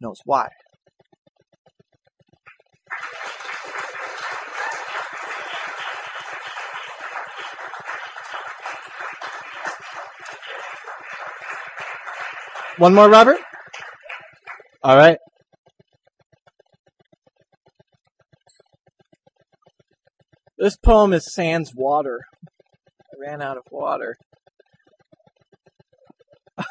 knows 0.00 0.18
why. 0.24 0.48
One 12.78 12.94
more, 12.94 13.08
Robert? 13.08 13.38
All 14.82 14.96
right. 14.96 15.18
This 20.62 20.76
poem 20.76 21.12
is 21.12 21.26
Sans 21.34 21.74
Water. 21.74 22.20
I 22.46 23.16
ran 23.18 23.42
out 23.42 23.56
of 23.56 23.64
water. 23.72 24.14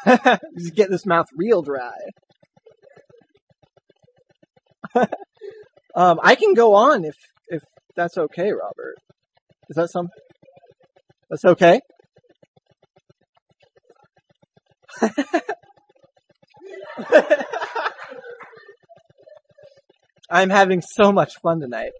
Just 0.56 0.74
get 0.74 0.88
this 0.88 1.04
mouth 1.04 1.26
real 1.36 1.60
dry. 1.60 1.98
um, 5.94 6.18
I 6.22 6.36
can 6.36 6.54
go 6.54 6.74
on 6.74 7.04
if 7.04 7.16
if 7.48 7.60
that's 7.94 8.16
okay, 8.16 8.50
Robert. 8.52 8.96
Is 9.68 9.76
that 9.76 9.90
some? 9.90 10.08
That's 11.28 11.44
okay. 11.44 11.82
I'm 20.30 20.48
having 20.48 20.80
so 20.80 21.12
much 21.12 21.34
fun 21.42 21.60
tonight. 21.60 21.92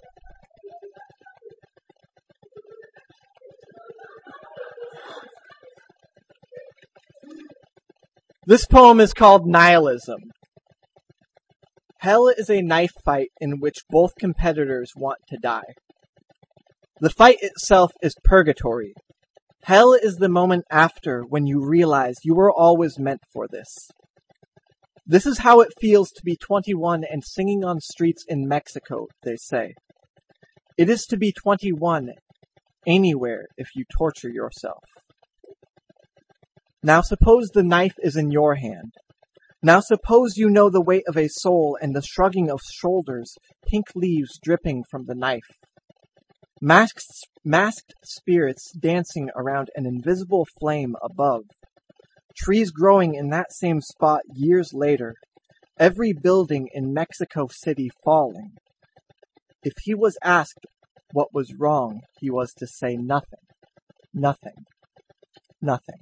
This 8.52 8.66
poem 8.66 9.00
is 9.00 9.14
called 9.14 9.46
Nihilism. 9.46 10.18
Hell 12.00 12.28
is 12.28 12.50
a 12.50 12.60
knife 12.60 12.92
fight 13.02 13.30
in 13.40 13.60
which 13.60 13.78
both 13.88 14.10
competitors 14.20 14.92
want 14.94 15.20
to 15.28 15.38
die. 15.42 15.72
The 17.00 17.08
fight 17.08 17.38
itself 17.40 17.92
is 18.02 18.14
purgatory. 18.22 18.92
Hell 19.64 19.94
is 19.94 20.16
the 20.16 20.28
moment 20.28 20.66
after 20.70 21.22
when 21.22 21.46
you 21.46 21.66
realize 21.66 22.16
you 22.24 22.34
were 22.34 22.52
always 22.52 22.98
meant 22.98 23.22
for 23.32 23.46
this. 23.50 23.88
This 25.06 25.24
is 25.24 25.38
how 25.38 25.60
it 25.60 25.72
feels 25.80 26.10
to 26.10 26.22
be 26.22 26.36
21 26.36 27.04
and 27.10 27.24
singing 27.24 27.64
on 27.64 27.80
streets 27.80 28.22
in 28.28 28.46
Mexico, 28.46 29.06
they 29.22 29.36
say. 29.36 29.72
It 30.76 30.90
is 30.90 31.06
to 31.06 31.16
be 31.16 31.32
21 31.32 32.10
anywhere 32.86 33.46
if 33.56 33.68
you 33.74 33.86
torture 33.96 34.28
yourself. 34.30 34.84
Now 36.84 37.00
suppose 37.00 37.50
the 37.50 37.62
knife 37.62 37.94
is 38.02 38.16
in 38.16 38.32
your 38.32 38.56
hand. 38.56 38.94
Now 39.62 39.78
suppose 39.78 40.36
you 40.36 40.50
know 40.50 40.68
the 40.68 40.82
weight 40.82 41.04
of 41.06 41.16
a 41.16 41.28
soul 41.28 41.78
and 41.80 41.94
the 41.94 42.02
shrugging 42.02 42.50
of 42.50 42.60
shoulders, 42.60 43.36
pink 43.64 43.86
leaves 43.94 44.40
dripping 44.42 44.82
from 44.90 45.04
the 45.06 45.14
knife. 45.14 45.46
Masked, 46.60 47.04
masked 47.44 47.94
spirits 48.02 48.72
dancing 48.72 49.30
around 49.36 49.70
an 49.76 49.86
invisible 49.86 50.44
flame 50.58 50.96
above. 51.00 51.42
Trees 52.36 52.72
growing 52.72 53.14
in 53.14 53.28
that 53.28 53.52
same 53.52 53.80
spot 53.80 54.22
years 54.34 54.72
later. 54.74 55.14
Every 55.78 56.12
building 56.12 56.68
in 56.72 56.92
Mexico 56.92 57.46
City 57.48 57.90
falling. 58.04 58.54
If 59.62 59.74
he 59.84 59.94
was 59.94 60.18
asked 60.24 60.66
what 61.12 61.32
was 61.32 61.54
wrong, 61.56 62.00
he 62.18 62.28
was 62.28 62.52
to 62.54 62.66
say 62.66 62.96
nothing. 62.96 63.38
Nothing. 64.12 64.64
Nothing. 65.60 66.00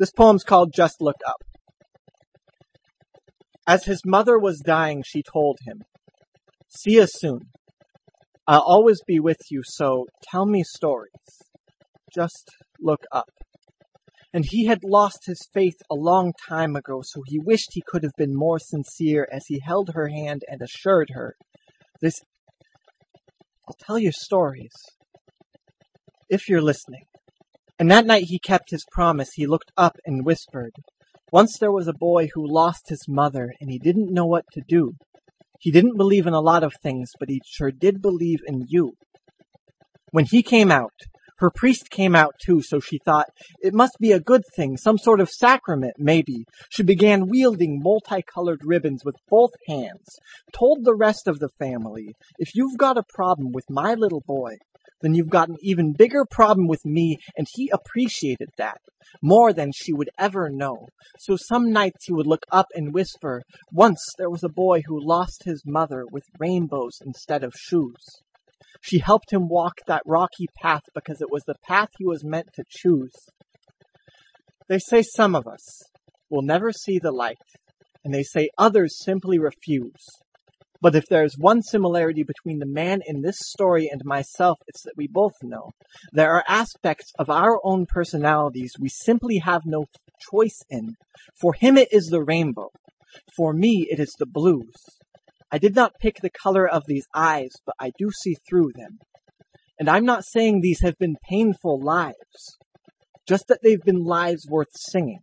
This 0.00 0.12
poem's 0.12 0.44
called 0.44 0.72
Just 0.74 1.02
Look 1.02 1.18
Up. 1.28 1.42
As 3.68 3.84
his 3.84 4.00
mother 4.06 4.38
was 4.38 4.58
dying, 4.64 5.02
she 5.06 5.22
told 5.22 5.58
him, 5.66 5.82
See 6.70 6.92
you 6.92 7.06
soon. 7.06 7.40
I'll 8.46 8.62
always 8.62 9.02
be 9.06 9.20
with 9.20 9.36
you, 9.50 9.60
so 9.62 10.06
tell 10.22 10.46
me 10.46 10.62
stories. 10.64 11.12
Just 12.14 12.48
look 12.80 13.02
up. 13.12 13.28
And 14.32 14.46
he 14.48 14.64
had 14.64 14.78
lost 14.82 15.26
his 15.26 15.46
faith 15.52 15.76
a 15.90 15.94
long 15.94 16.32
time 16.48 16.76
ago, 16.76 17.02
so 17.02 17.20
he 17.26 17.38
wished 17.38 17.68
he 17.72 17.82
could 17.86 18.02
have 18.02 18.16
been 18.16 18.34
more 18.34 18.58
sincere 18.58 19.28
as 19.30 19.44
he 19.48 19.60
held 19.62 19.90
her 19.92 20.08
hand 20.08 20.44
and 20.48 20.62
assured 20.62 21.10
her, 21.12 21.34
This. 22.00 22.14
I'll 23.68 23.76
tell 23.78 23.98
you 23.98 24.12
stories. 24.12 24.72
If 26.30 26.48
you're 26.48 26.62
listening. 26.62 27.02
And 27.80 27.90
that 27.90 28.04
night 28.04 28.24
he 28.24 28.38
kept 28.38 28.70
his 28.70 28.84
promise. 28.92 29.32
He 29.32 29.46
looked 29.46 29.72
up 29.74 29.96
and 30.04 30.22
whispered, 30.22 30.72
Once 31.32 31.56
there 31.56 31.72
was 31.72 31.88
a 31.88 31.94
boy 31.94 32.28
who 32.34 32.46
lost 32.46 32.90
his 32.90 33.06
mother, 33.08 33.54
and 33.58 33.70
he 33.70 33.78
didn't 33.78 34.12
know 34.12 34.26
what 34.26 34.44
to 34.52 34.60
do. 34.68 34.92
He 35.60 35.70
didn't 35.70 35.96
believe 35.96 36.26
in 36.26 36.34
a 36.34 36.42
lot 36.42 36.62
of 36.62 36.74
things, 36.82 37.12
but 37.18 37.30
he 37.30 37.40
sure 37.46 37.70
did 37.70 38.02
believe 38.02 38.40
in 38.46 38.66
you. 38.68 38.92
When 40.10 40.26
he 40.26 40.42
came 40.42 40.70
out, 40.70 40.92
her 41.38 41.50
priest 41.50 41.88
came 41.88 42.14
out 42.14 42.34
too, 42.44 42.60
so 42.60 42.80
she 42.80 42.98
thought, 43.02 43.28
it 43.62 43.72
must 43.72 43.96
be 43.98 44.12
a 44.12 44.20
good 44.20 44.42
thing, 44.54 44.76
some 44.76 44.98
sort 44.98 45.18
of 45.18 45.30
sacrament, 45.30 45.94
maybe. 45.96 46.44
She 46.68 46.82
began 46.82 47.28
wielding 47.28 47.80
multicolored 47.82 48.60
ribbons 48.62 49.06
with 49.06 49.16
both 49.30 49.52
hands, 49.66 50.18
told 50.52 50.84
the 50.84 50.94
rest 50.94 51.26
of 51.26 51.38
the 51.38 51.48
family, 51.58 52.08
if 52.38 52.54
you've 52.54 52.76
got 52.76 52.98
a 52.98 53.04
problem 53.14 53.52
with 53.52 53.64
my 53.70 53.94
little 53.94 54.22
boy, 54.26 54.56
then 55.02 55.14
you've 55.14 55.30
got 55.30 55.48
an 55.48 55.56
even 55.60 55.92
bigger 55.92 56.24
problem 56.30 56.66
with 56.66 56.84
me, 56.84 57.18
and 57.36 57.46
he 57.54 57.70
appreciated 57.72 58.48
that 58.58 58.78
more 59.22 59.52
than 59.52 59.72
she 59.74 59.92
would 59.92 60.10
ever 60.18 60.48
know. 60.50 60.86
So 61.18 61.36
some 61.36 61.72
nights 61.72 62.06
he 62.06 62.12
would 62.12 62.26
look 62.26 62.44
up 62.50 62.66
and 62.74 62.94
whisper, 62.94 63.42
Once 63.72 64.00
there 64.18 64.30
was 64.30 64.44
a 64.44 64.48
boy 64.48 64.82
who 64.86 65.04
lost 65.04 65.44
his 65.44 65.62
mother 65.66 66.04
with 66.10 66.24
rainbows 66.38 66.98
instead 67.04 67.42
of 67.42 67.52
shoes. 67.56 68.22
She 68.82 68.98
helped 68.98 69.32
him 69.32 69.48
walk 69.48 69.74
that 69.86 70.02
rocky 70.06 70.46
path 70.62 70.82
because 70.94 71.20
it 71.20 71.30
was 71.30 71.42
the 71.44 71.56
path 71.66 71.88
he 71.98 72.06
was 72.06 72.24
meant 72.24 72.48
to 72.54 72.64
choose. 72.68 73.12
They 74.68 74.78
say 74.78 75.02
some 75.02 75.34
of 75.34 75.46
us 75.46 75.82
will 76.30 76.42
never 76.42 76.72
see 76.72 76.98
the 76.98 77.12
light, 77.12 77.36
and 78.04 78.14
they 78.14 78.22
say 78.22 78.48
others 78.56 79.02
simply 79.02 79.38
refuse. 79.38 80.06
But 80.82 80.94
if 80.94 81.04
there 81.06 81.24
is 81.24 81.36
one 81.38 81.62
similarity 81.62 82.22
between 82.22 82.58
the 82.58 82.66
man 82.66 83.00
in 83.06 83.20
this 83.20 83.38
story 83.38 83.88
and 83.90 84.00
myself, 84.04 84.58
it's 84.66 84.82
that 84.84 84.96
we 84.96 85.06
both 85.06 85.34
know 85.42 85.70
there 86.12 86.32
are 86.32 86.44
aspects 86.48 87.12
of 87.18 87.28
our 87.28 87.60
own 87.62 87.86
personalities 87.86 88.72
we 88.80 88.88
simply 88.88 89.38
have 89.38 89.62
no 89.66 89.84
choice 90.30 90.62
in. 90.70 90.94
For 91.38 91.52
him 91.52 91.76
it 91.76 91.88
is 91.92 92.06
the 92.06 92.22
rainbow. 92.22 92.68
For 93.36 93.52
me 93.52 93.86
it 93.90 94.00
is 94.00 94.14
the 94.18 94.26
blues. 94.26 94.74
I 95.52 95.58
did 95.58 95.74
not 95.74 95.98
pick 96.00 96.16
the 96.22 96.30
color 96.30 96.66
of 96.66 96.84
these 96.86 97.06
eyes, 97.14 97.50
but 97.66 97.74
I 97.78 97.90
do 97.98 98.10
see 98.22 98.36
through 98.48 98.70
them. 98.74 98.98
And 99.78 99.88
I'm 99.88 100.04
not 100.04 100.24
saying 100.24 100.60
these 100.60 100.82
have 100.82 100.96
been 100.98 101.16
painful 101.28 101.80
lives, 101.82 102.58
just 103.26 103.48
that 103.48 103.58
they've 103.62 103.82
been 103.82 104.04
lives 104.04 104.46
worth 104.48 104.68
singing. 104.74 105.20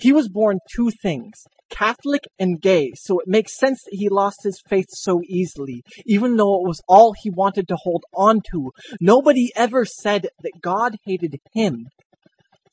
He 0.00 0.12
was 0.12 0.28
born 0.28 0.58
two 0.74 0.90
things, 0.90 1.34
Catholic 1.70 2.22
and 2.38 2.60
gay, 2.60 2.92
so 2.94 3.18
it 3.20 3.28
makes 3.28 3.58
sense 3.58 3.82
that 3.84 3.96
he 3.96 4.08
lost 4.08 4.42
his 4.42 4.60
faith 4.68 4.86
so 4.90 5.20
easily, 5.28 5.82
even 6.06 6.36
though 6.36 6.56
it 6.56 6.66
was 6.66 6.80
all 6.88 7.12
he 7.12 7.30
wanted 7.30 7.68
to 7.68 7.76
hold 7.76 8.04
on 8.14 8.40
to. 8.52 8.70
Nobody 9.00 9.50
ever 9.56 9.84
said 9.84 10.28
that 10.42 10.60
God 10.60 10.96
hated 11.04 11.36
him, 11.52 11.86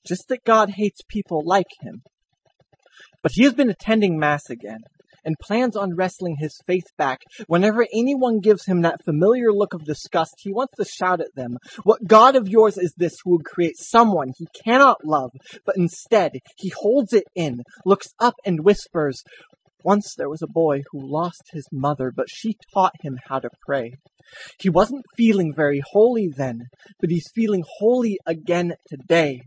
just 0.05 0.27
that 0.29 0.43
God 0.43 0.71
hates 0.71 1.01
people 1.07 1.43
like 1.45 1.71
him. 1.81 2.01
But 3.21 3.33
he 3.33 3.43
has 3.43 3.53
been 3.53 3.69
attending 3.69 4.19
Mass 4.19 4.49
again, 4.49 4.81
and 5.25 5.35
plans 5.41 5.75
on 5.75 5.95
wrestling 5.95 6.37
his 6.39 6.57
faith 6.65 6.85
back. 6.97 7.21
Whenever 7.47 7.85
anyone 7.91 8.39
gives 8.39 8.65
him 8.65 8.81
that 8.81 9.03
familiar 9.03 9.51
look 9.51 9.73
of 9.73 9.83
disgust, 9.83 10.35
he 10.37 10.53
wants 10.53 10.75
to 10.77 10.85
shout 10.85 11.19
at 11.19 11.35
them, 11.35 11.57
What 11.83 12.07
God 12.07 12.35
of 12.35 12.47
yours 12.47 12.77
is 12.77 12.93
this 12.95 13.17
who 13.23 13.31
would 13.31 13.45
create 13.45 13.77
someone 13.77 14.31
he 14.37 14.47
cannot 14.63 15.03
love, 15.03 15.31
but 15.65 15.77
instead 15.77 16.33
he 16.57 16.69
holds 16.69 17.11
it 17.11 17.25
in, 17.35 17.63
looks 17.85 18.13
up 18.19 18.35
and 18.45 18.63
whispers, 18.63 19.23
Once 19.83 20.15
there 20.15 20.29
was 20.29 20.41
a 20.41 20.47
boy 20.47 20.81
who 20.91 21.11
lost 21.11 21.43
his 21.51 21.67
mother, 21.71 22.11
but 22.15 22.29
she 22.29 22.55
taught 22.73 22.93
him 23.01 23.17
how 23.27 23.39
to 23.39 23.49
pray. 23.65 23.93
He 24.59 24.69
wasn't 24.69 25.05
feeling 25.15 25.53
very 25.55 25.81
holy 25.91 26.27
then, 26.27 26.63
but 26.99 27.11
he's 27.11 27.29
feeling 27.33 27.63
holy 27.79 28.17
again 28.25 28.73
today. 28.87 29.41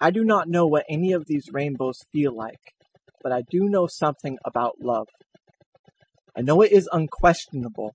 I 0.00 0.10
do 0.10 0.24
not 0.24 0.48
know 0.48 0.66
what 0.66 0.84
any 0.88 1.12
of 1.12 1.24
these 1.26 1.48
rainbows 1.52 1.98
feel 2.12 2.34
like, 2.36 2.74
but 3.22 3.32
I 3.32 3.42
do 3.50 3.68
know 3.68 3.86
something 3.86 4.38
about 4.44 4.80
love. 4.80 5.08
I 6.36 6.42
know 6.42 6.62
it 6.62 6.72
is 6.72 6.88
unquestionable. 6.92 7.94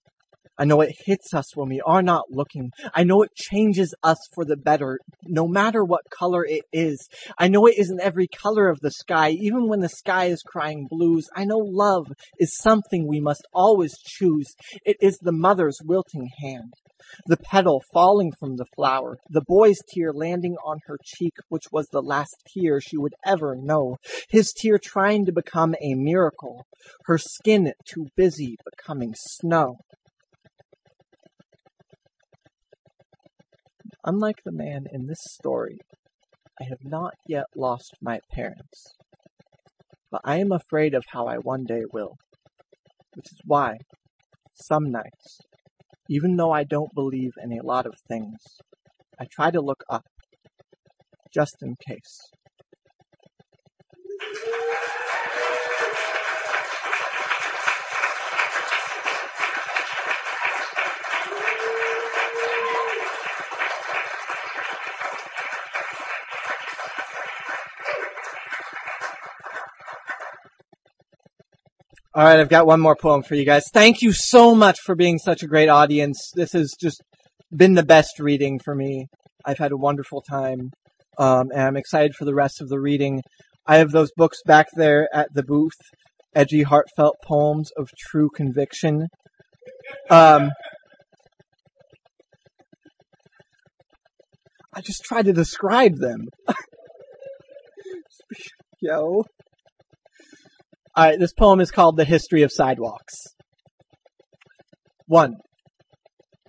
I 0.57 0.65
know 0.65 0.81
it 0.81 0.95
hits 1.05 1.33
us 1.33 1.55
when 1.55 1.69
we 1.69 1.81
are 1.81 2.01
not 2.01 2.31
looking. 2.31 2.71
I 2.93 3.03
know 3.03 3.21
it 3.23 3.35
changes 3.35 3.93
us 4.03 4.17
for 4.33 4.45
the 4.45 4.55
better, 4.55 4.99
no 5.23 5.47
matter 5.47 5.83
what 5.83 6.09
color 6.09 6.45
it 6.45 6.63
is. 6.71 7.09
I 7.37 7.49
know 7.49 7.65
it 7.65 7.77
isn't 7.77 7.99
every 7.99 8.27
color 8.27 8.69
of 8.69 8.79
the 8.79 8.91
sky, 8.91 9.31
even 9.31 9.67
when 9.67 9.81
the 9.81 9.89
sky 9.89 10.25
is 10.25 10.41
crying 10.41 10.87
blues. 10.89 11.27
I 11.35 11.43
know 11.43 11.57
love 11.57 12.07
is 12.39 12.57
something 12.57 13.05
we 13.05 13.19
must 13.19 13.45
always 13.53 13.97
choose. 13.97 14.55
It 14.85 14.97
is 15.01 15.17
the 15.17 15.33
mother's 15.33 15.79
wilting 15.83 16.29
hand 16.39 16.73
the 17.27 17.37
petal 17.37 17.83
falling 17.93 18.31
from 18.39 18.57
the 18.57 18.65
flower, 18.75 19.17
the 19.29 19.43
boy's 19.47 19.77
tear 19.93 20.11
landing 20.11 20.55
on 20.65 20.79
her 20.87 20.97
cheek, 21.03 21.33
which 21.49 21.65
was 21.71 21.87
the 21.87 22.01
last 22.01 22.35
tear 22.47 22.81
she 22.81 22.97
would 22.97 23.13
ever 23.25 23.55
know, 23.55 23.97
his 24.29 24.51
tear 24.51 24.77
trying 24.77 25.25
to 25.25 25.31
become 25.31 25.75
a 25.81 25.93
miracle, 25.93 26.65
her 27.05 27.17
skin 27.17 27.71
too 27.85 28.07
busy 28.15 28.57
becoming 28.65 29.13
snow. 29.15 29.77
Unlike 34.07 34.43
the 34.45 34.51
man 34.51 34.85
in 34.91 35.07
this 35.07 35.23
story, 35.23 35.79
I 36.61 36.65
have 36.69 36.77
not 36.83 37.13
yet 37.27 37.45
lost 37.55 37.95
my 38.03 38.19
parents, 38.31 38.93
but 40.11 40.21
I 40.23 40.37
am 40.37 40.51
afraid 40.51 40.93
of 40.93 41.03
how 41.11 41.25
I 41.25 41.37
one 41.37 41.63
day 41.63 41.81
will, 41.91 42.11
which 43.15 43.25
is 43.31 43.39
why, 43.45 43.77
some 44.53 44.91
nights, 44.91 45.39
even 46.07 46.35
though 46.35 46.51
I 46.51 46.63
don't 46.63 46.93
believe 46.93 47.31
in 47.43 47.51
a 47.51 47.65
lot 47.65 47.87
of 47.87 47.95
things, 48.07 48.37
I 49.19 49.25
try 49.25 49.49
to 49.49 49.59
look 49.59 49.83
up, 49.89 50.05
just 51.33 51.55
in 51.63 51.73
case. 51.87 52.19
All 72.15 72.23
right, 72.23 72.39
I've 72.39 72.47
got 72.47 72.65
one 72.65 72.79
more 72.79 72.95
poem 72.95 73.23
for 73.23 73.35
you 73.35 73.43
guys. 73.43 73.65
Thank 73.73 74.01
you 74.01 74.13
so 74.13 74.55
much 74.55 74.79
for 74.79 74.95
being 74.95 75.17
such 75.17 75.43
a 75.43 75.47
great 75.47 75.67
audience. 75.67 76.31
This 76.33 76.53
has 76.53 76.71
just 76.79 77.03
been 77.53 77.73
the 77.73 77.83
best 77.83 78.21
reading 78.21 78.57
for 78.63 78.73
me. 78.73 79.07
I've 79.45 79.57
had 79.57 79.73
a 79.73 79.77
wonderful 79.77 80.21
time, 80.21 80.71
um, 81.17 81.47
and 81.51 81.61
I'm 81.61 81.75
excited 81.75 82.15
for 82.15 82.23
the 82.23 82.33
rest 82.33 82.61
of 82.61 82.69
the 82.69 82.79
reading. 82.79 83.21
I 83.67 83.79
have 83.79 83.91
those 83.91 84.11
books 84.15 84.37
back 84.45 84.67
there 84.77 85.09
at 85.13 85.27
the 85.33 85.43
booth, 85.43 85.75
edgy, 86.33 86.63
heartfelt 86.63 87.17
poems 87.21 87.69
of 87.75 87.89
true 88.09 88.29
conviction. 88.33 89.07
Um, 90.09 90.51
I 94.73 94.79
just 94.79 95.03
tried 95.03 95.25
to 95.25 95.33
describe 95.33 95.97
them. 95.97 96.29
Yo. 98.81 99.25
All 100.97 101.03
right, 101.03 101.19
this 101.19 101.33
poem 101.33 101.59
is 101.59 101.71
called 101.71 101.97
The 101.97 102.05
History 102.05 102.41
of 102.41 102.53
Sidewalks. 102.53 103.15
1. 105.07 105.33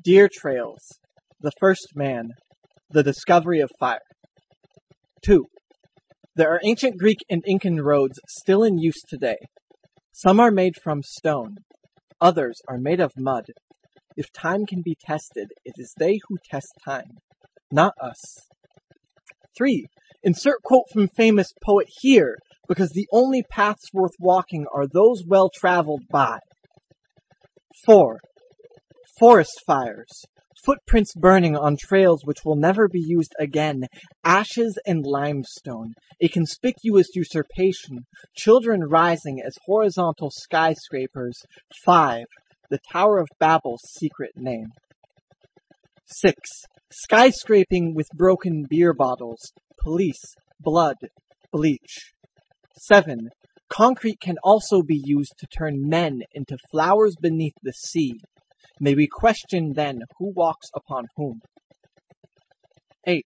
Deer 0.04 0.28
Trails, 0.32 1.00
The 1.40 1.50
First 1.58 1.88
Man, 1.96 2.28
The 2.90 3.02
Discovery 3.02 3.58
of 3.58 3.72
Fire. 3.80 3.98
2. 5.24 5.46
There 6.36 6.48
are 6.48 6.60
ancient 6.62 6.96
Greek 6.96 7.18
and 7.28 7.42
Incan 7.44 7.80
roads 7.80 8.20
still 8.28 8.62
in 8.62 8.78
use 8.78 9.02
today. 9.08 9.38
Some 10.12 10.38
are 10.38 10.52
made 10.52 10.74
from 10.80 11.02
stone, 11.02 11.56
others 12.20 12.60
are 12.68 12.78
made 12.78 13.00
of 13.00 13.10
mud. 13.18 13.46
If 14.16 14.26
time 14.32 14.64
can 14.64 14.80
be 14.80 14.96
tested, 15.04 15.48
it 15.64 15.74
is 15.76 15.92
they 15.98 16.20
who 16.28 16.36
test 16.48 16.72
time, 16.84 17.18
not 17.72 17.94
us. 18.00 18.22
3. 19.58 19.86
Insert 20.22 20.62
quote 20.62 20.84
from 20.92 21.08
famous 21.08 21.48
poet 21.64 21.88
here 22.00 22.36
because 22.68 22.90
the 22.90 23.08
only 23.12 23.42
paths 23.42 23.92
worth 23.92 24.14
walking 24.18 24.66
are 24.74 24.86
those 24.86 25.22
well 25.26 25.50
traveled 25.54 26.02
by. 26.10 26.38
4. 27.84 28.18
Forest 29.18 29.62
fires. 29.66 30.24
Footprints 30.64 31.14
burning 31.14 31.56
on 31.56 31.76
trails 31.76 32.22
which 32.24 32.44
will 32.44 32.56
never 32.56 32.88
be 32.88 33.00
used 33.00 33.32
again. 33.38 33.84
Ashes 34.24 34.78
and 34.86 35.04
limestone. 35.06 35.92
A 36.20 36.28
conspicuous 36.28 37.08
usurpation. 37.14 38.06
Children 38.34 38.80
rising 38.88 39.40
as 39.46 39.54
horizontal 39.66 40.30
skyscrapers. 40.32 41.40
5. 41.84 42.24
The 42.70 42.80
Tower 42.92 43.18
of 43.18 43.28
Babel's 43.38 43.82
secret 43.96 44.32
name. 44.34 44.72
6. 46.06 46.34
Skyscraping 46.90 47.94
with 47.94 48.08
broken 48.14 48.64
beer 48.68 48.92
bottles. 48.92 49.52
Police. 49.80 50.34
Blood. 50.60 50.96
Bleach. 51.52 52.12
7. 52.78 53.28
Concrete 53.68 54.20
can 54.20 54.36
also 54.44 54.82
be 54.82 55.00
used 55.02 55.34
to 55.38 55.46
turn 55.46 55.88
men 55.88 56.20
into 56.32 56.56
flowers 56.70 57.16
beneath 57.20 57.54
the 57.62 57.72
sea. 57.72 58.20
May 58.78 58.94
we 58.94 59.08
question 59.10 59.72
then 59.74 60.00
who 60.18 60.32
walks 60.34 60.68
upon 60.74 61.06
whom. 61.16 61.40
8. 63.06 63.24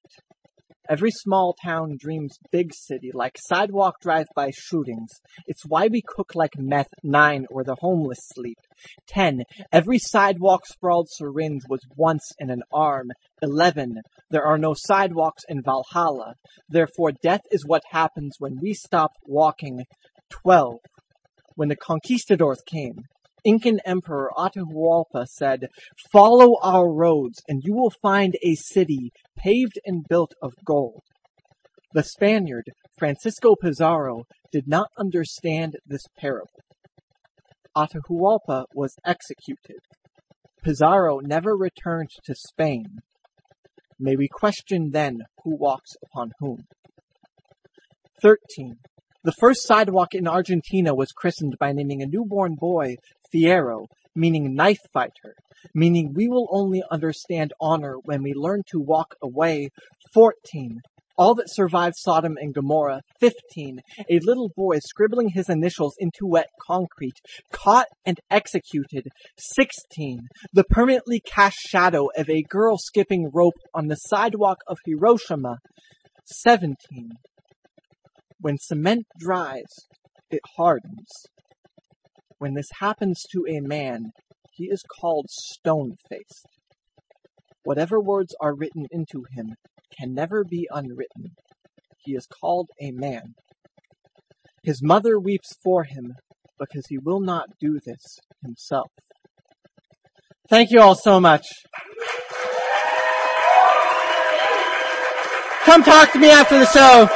Every 0.90 1.12
small 1.12 1.55
town 1.64 1.98
dreams 2.00 2.37
big 2.50 2.74
city 2.74 3.12
like 3.14 3.38
sidewalk 3.38 4.00
drive-by 4.03 4.50
shootings. 4.53 5.20
It's 5.46 5.62
why 5.64 5.87
we 5.87 6.03
cook 6.05 6.35
like 6.35 6.59
meth. 6.59 6.88
9. 7.05 7.46
Where 7.48 7.62
the 7.62 7.76
homeless 7.79 8.18
sleep. 8.35 8.59
10. 9.07 9.42
Every 9.72 10.00
sidewalk 10.00 10.66
sprawled 10.66 11.09
syringe 11.09 11.62
was 11.68 11.79
once 11.96 12.33
in 12.40 12.50
an 12.50 12.62
arm. 12.72 13.11
11. 13.40 14.00
There 14.31 14.44
are 14.44 14.59
no 14.59 14.74
sidewalks 14.76 15.44
in 15.48 15.62
Valhalla. 15.62 16.35
Therefore 16.68 17.12
death 17.22 17.42
is 17.53 17.64
what 17.64 17.83
happens 17.92 18.35
when 18.40 18.59
we 18.61 18.74
stop 18.74 19.12
walking. 19.24 19.84
12. 20.30 20.78
When 21.55 21.68
the 21.68 21.76
conquistadors 21.76 22.62
came, 22.66 23.05
Incan 23.45 23.80
Emperor 23.84 24.30
Atahualpa 24.36 25.26
said, 25.26 25.68
Follow 26.12 26.57
our 26.62 26.93
roads, 26.93 27.43
and 27.49 27.62
you 27.64 27.74
will 27.74 27.93
find 28.03 28.36
a 28.43 28.55
city 28.55 29.11
paved 29.36 29.78
and 29.84 30.05
built 30.09 30.32
of 30.43 30.53
gold. 30.64 31.03
The 31.93 32.03
Spaniard, 32.03 32.64
Francisco 32.99 33.55
Pizarro, 33.61 34.24
did 34.53 34.68
not 34.68 34.88
understand 34.99 35.76
this 35.86 36.05
parable. 36.18 36.51
Atahualpa 37.76 38.64
was 38.74 38.95
executed. 39.05 39.78
Pizarro 40.62 41.20
never 41.20 41.57
returned 41.57 42.11
to 42.24 42.34
Spain. 42.34 42.84
May 43.99 44.16
we 44.16 44.28
question 44.28 44.91
then 44.93 45.20
who 45.45 45.57
walks 45.57 45.93
upon 46.03 46.32
whom. 46.38 46.64
13. 48.22 48.76
The 49.22 49.32
first 49.32 49.66
sidewalk 49.66 50.14
in 50.14 50.26
Argentina 50.26 50.95
was 50.95 51.12
christened 51.12 51.57
by 51.59 51.72
naming 51.72 52.03
a 52.03 52.07
newborn 52.07 52.55
boy 52.55 52.97
Fierro, 53.33 53.87
meaning 54.14 54.55
knife 54.55 54.81
fighter, 54.93 55.35
meaning 55.74 56.12
we 56.14 56.28
will 56.28 56.49
only 56.51 56.83
understand 56.91 57.53
honor 57.61 57.97
when 58.05 58.22
we 58.22 58.33
learn 58.35 58.62
to 58.70 58.81
walk 58.81 59.14
away. 59.22 59.68
14. 60.12 60.81
all 61.16 61.35
that 61.35 61.51
survived 61.51 61.95
Sodom 61.99 62.35
and 62.41 62.55
Gomorrah. 62.55 63.03
15. 63.20 63.81
A 64.09 64.18
little 64.20 64.51
boy 64.57 64.78
scribbling 64.78 65.28
his 65.28 65.51
initials 65.51 65.95
into 65.99 66.26
wet 66.26 66.49
concrete, 66.66 67.20
caught 67.53 67.87
and 68.07 68.18
executed. 68.31 69.07
16. 69.37 70.20
The 70.55 70.64
permanently 70.64 71.20
cast 71.20 71.59
shadow 71.59 72.09
of 72.16 72.31
a 72.31 72.43
girl 72.49 72.78
skipping 72.78 73.31
rope 73.35 73.59
on 73.74 73.89
the 73.89 73.97
sidewalk 73.97 74.59
of 74.66 74.78
Hiroshima. 74.87 75.59
17. 76.24 76.74
When 78.41 78.57
cement 78.59 79.05
dries, 79.18 79.89
it 80.31 80.41
hardens. 80.57 81.09
When 82.41 82.55
this 82.55 82.70
happens 82.80 83.22
to 83.32 83.45
a 83.47 83.61
man, 83.61 84.12
he 84.51 84.64
is 84.64 84.82
called 84.99 85.26
stone-faced. 85.28 86.47
Whatever 87.64 88.01
words 88.01 88.34
are 88.41 88.55
written 88.55 88.86
into 88.91 89.26
him 89.36 89.57
can 89.99 90.14
never 90.14 90.43
be 90.43 90.66
unwritten. 90.72 91.32
He 91.99 92.12
is 92.12 92.26
called 92.26 92.70
a 92.80 92.93
man. 92.93 93.34
His 94.62 94.82
mother 94.82 95.20
weeps 95.20 95.55
for 95.62 95.84
him 95.84 96.14
because 96.59 96.86
he 96.88 96.97
will 96.97 97.20
not 97.20 97.51
do 97.61 97.78
this 97.84 98.18
himself. 98.43 98.91
Thank 100.49 100.70
you 100.70 100.80
all 100.80 100.95
so 100.95 101.20
much. 101.20 101.47
Come 105.66 105.82
talk 105.82 106.11
to 106.12 106.18
me 106.18 106.30
after 106.30 106.59
the 106.59 106.64
show. 106.64 107.07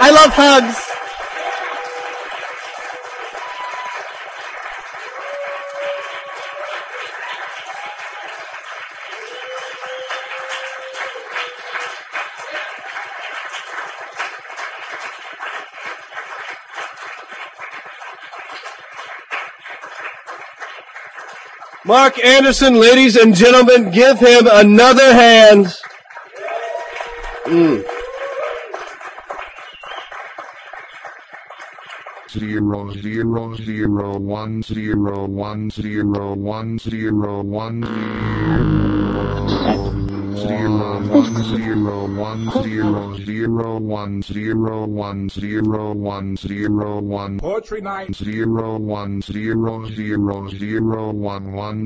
I 0.00 0.10
love 0.10 0.32
hugs. 0.32 0.87
Mark 21.88 22.22
Anderson, 22.22 22.74
ladies 22.74 23.16
and 23.16 23.34
gentlemen, 23.34 23.90
give 23.90 24.20
him 24.20 24.46
another 24.46 25.10
hand. 25.14 25.74
Mm. 27.46 27.82
Zero 32.30 32.92
zero 32.92 33.54
zero 33.56 34.18
one 34.18 34.62
zero 34.62 35.24
one 35.26 35.70
zero 35.70 36.34
one 36.34 36.78
zero 36.78 37.42
one 37.42 37.82
zero 40.36 41.02
one 41.08 41.42
zero 41.42 42.06
one 42.06 42.50
zero 42.62 43.16
zero 43.16 43.78
one 43.78 44.22
zero 44.22 44.86
one 44.86 45.28
zero 45.30 45.92
one 45.94 46.36
zero 46.36 47.00
one 47.00 47.38
Poetry 47.38 47.80
night. 47.80 48.14
zero 48.14 48.76
one 48.76 49.22
zero 49.22 49.86
zero 49.88 50.48
zero 50.48 51.10
one 51.12 51.52
one 51.52 51.76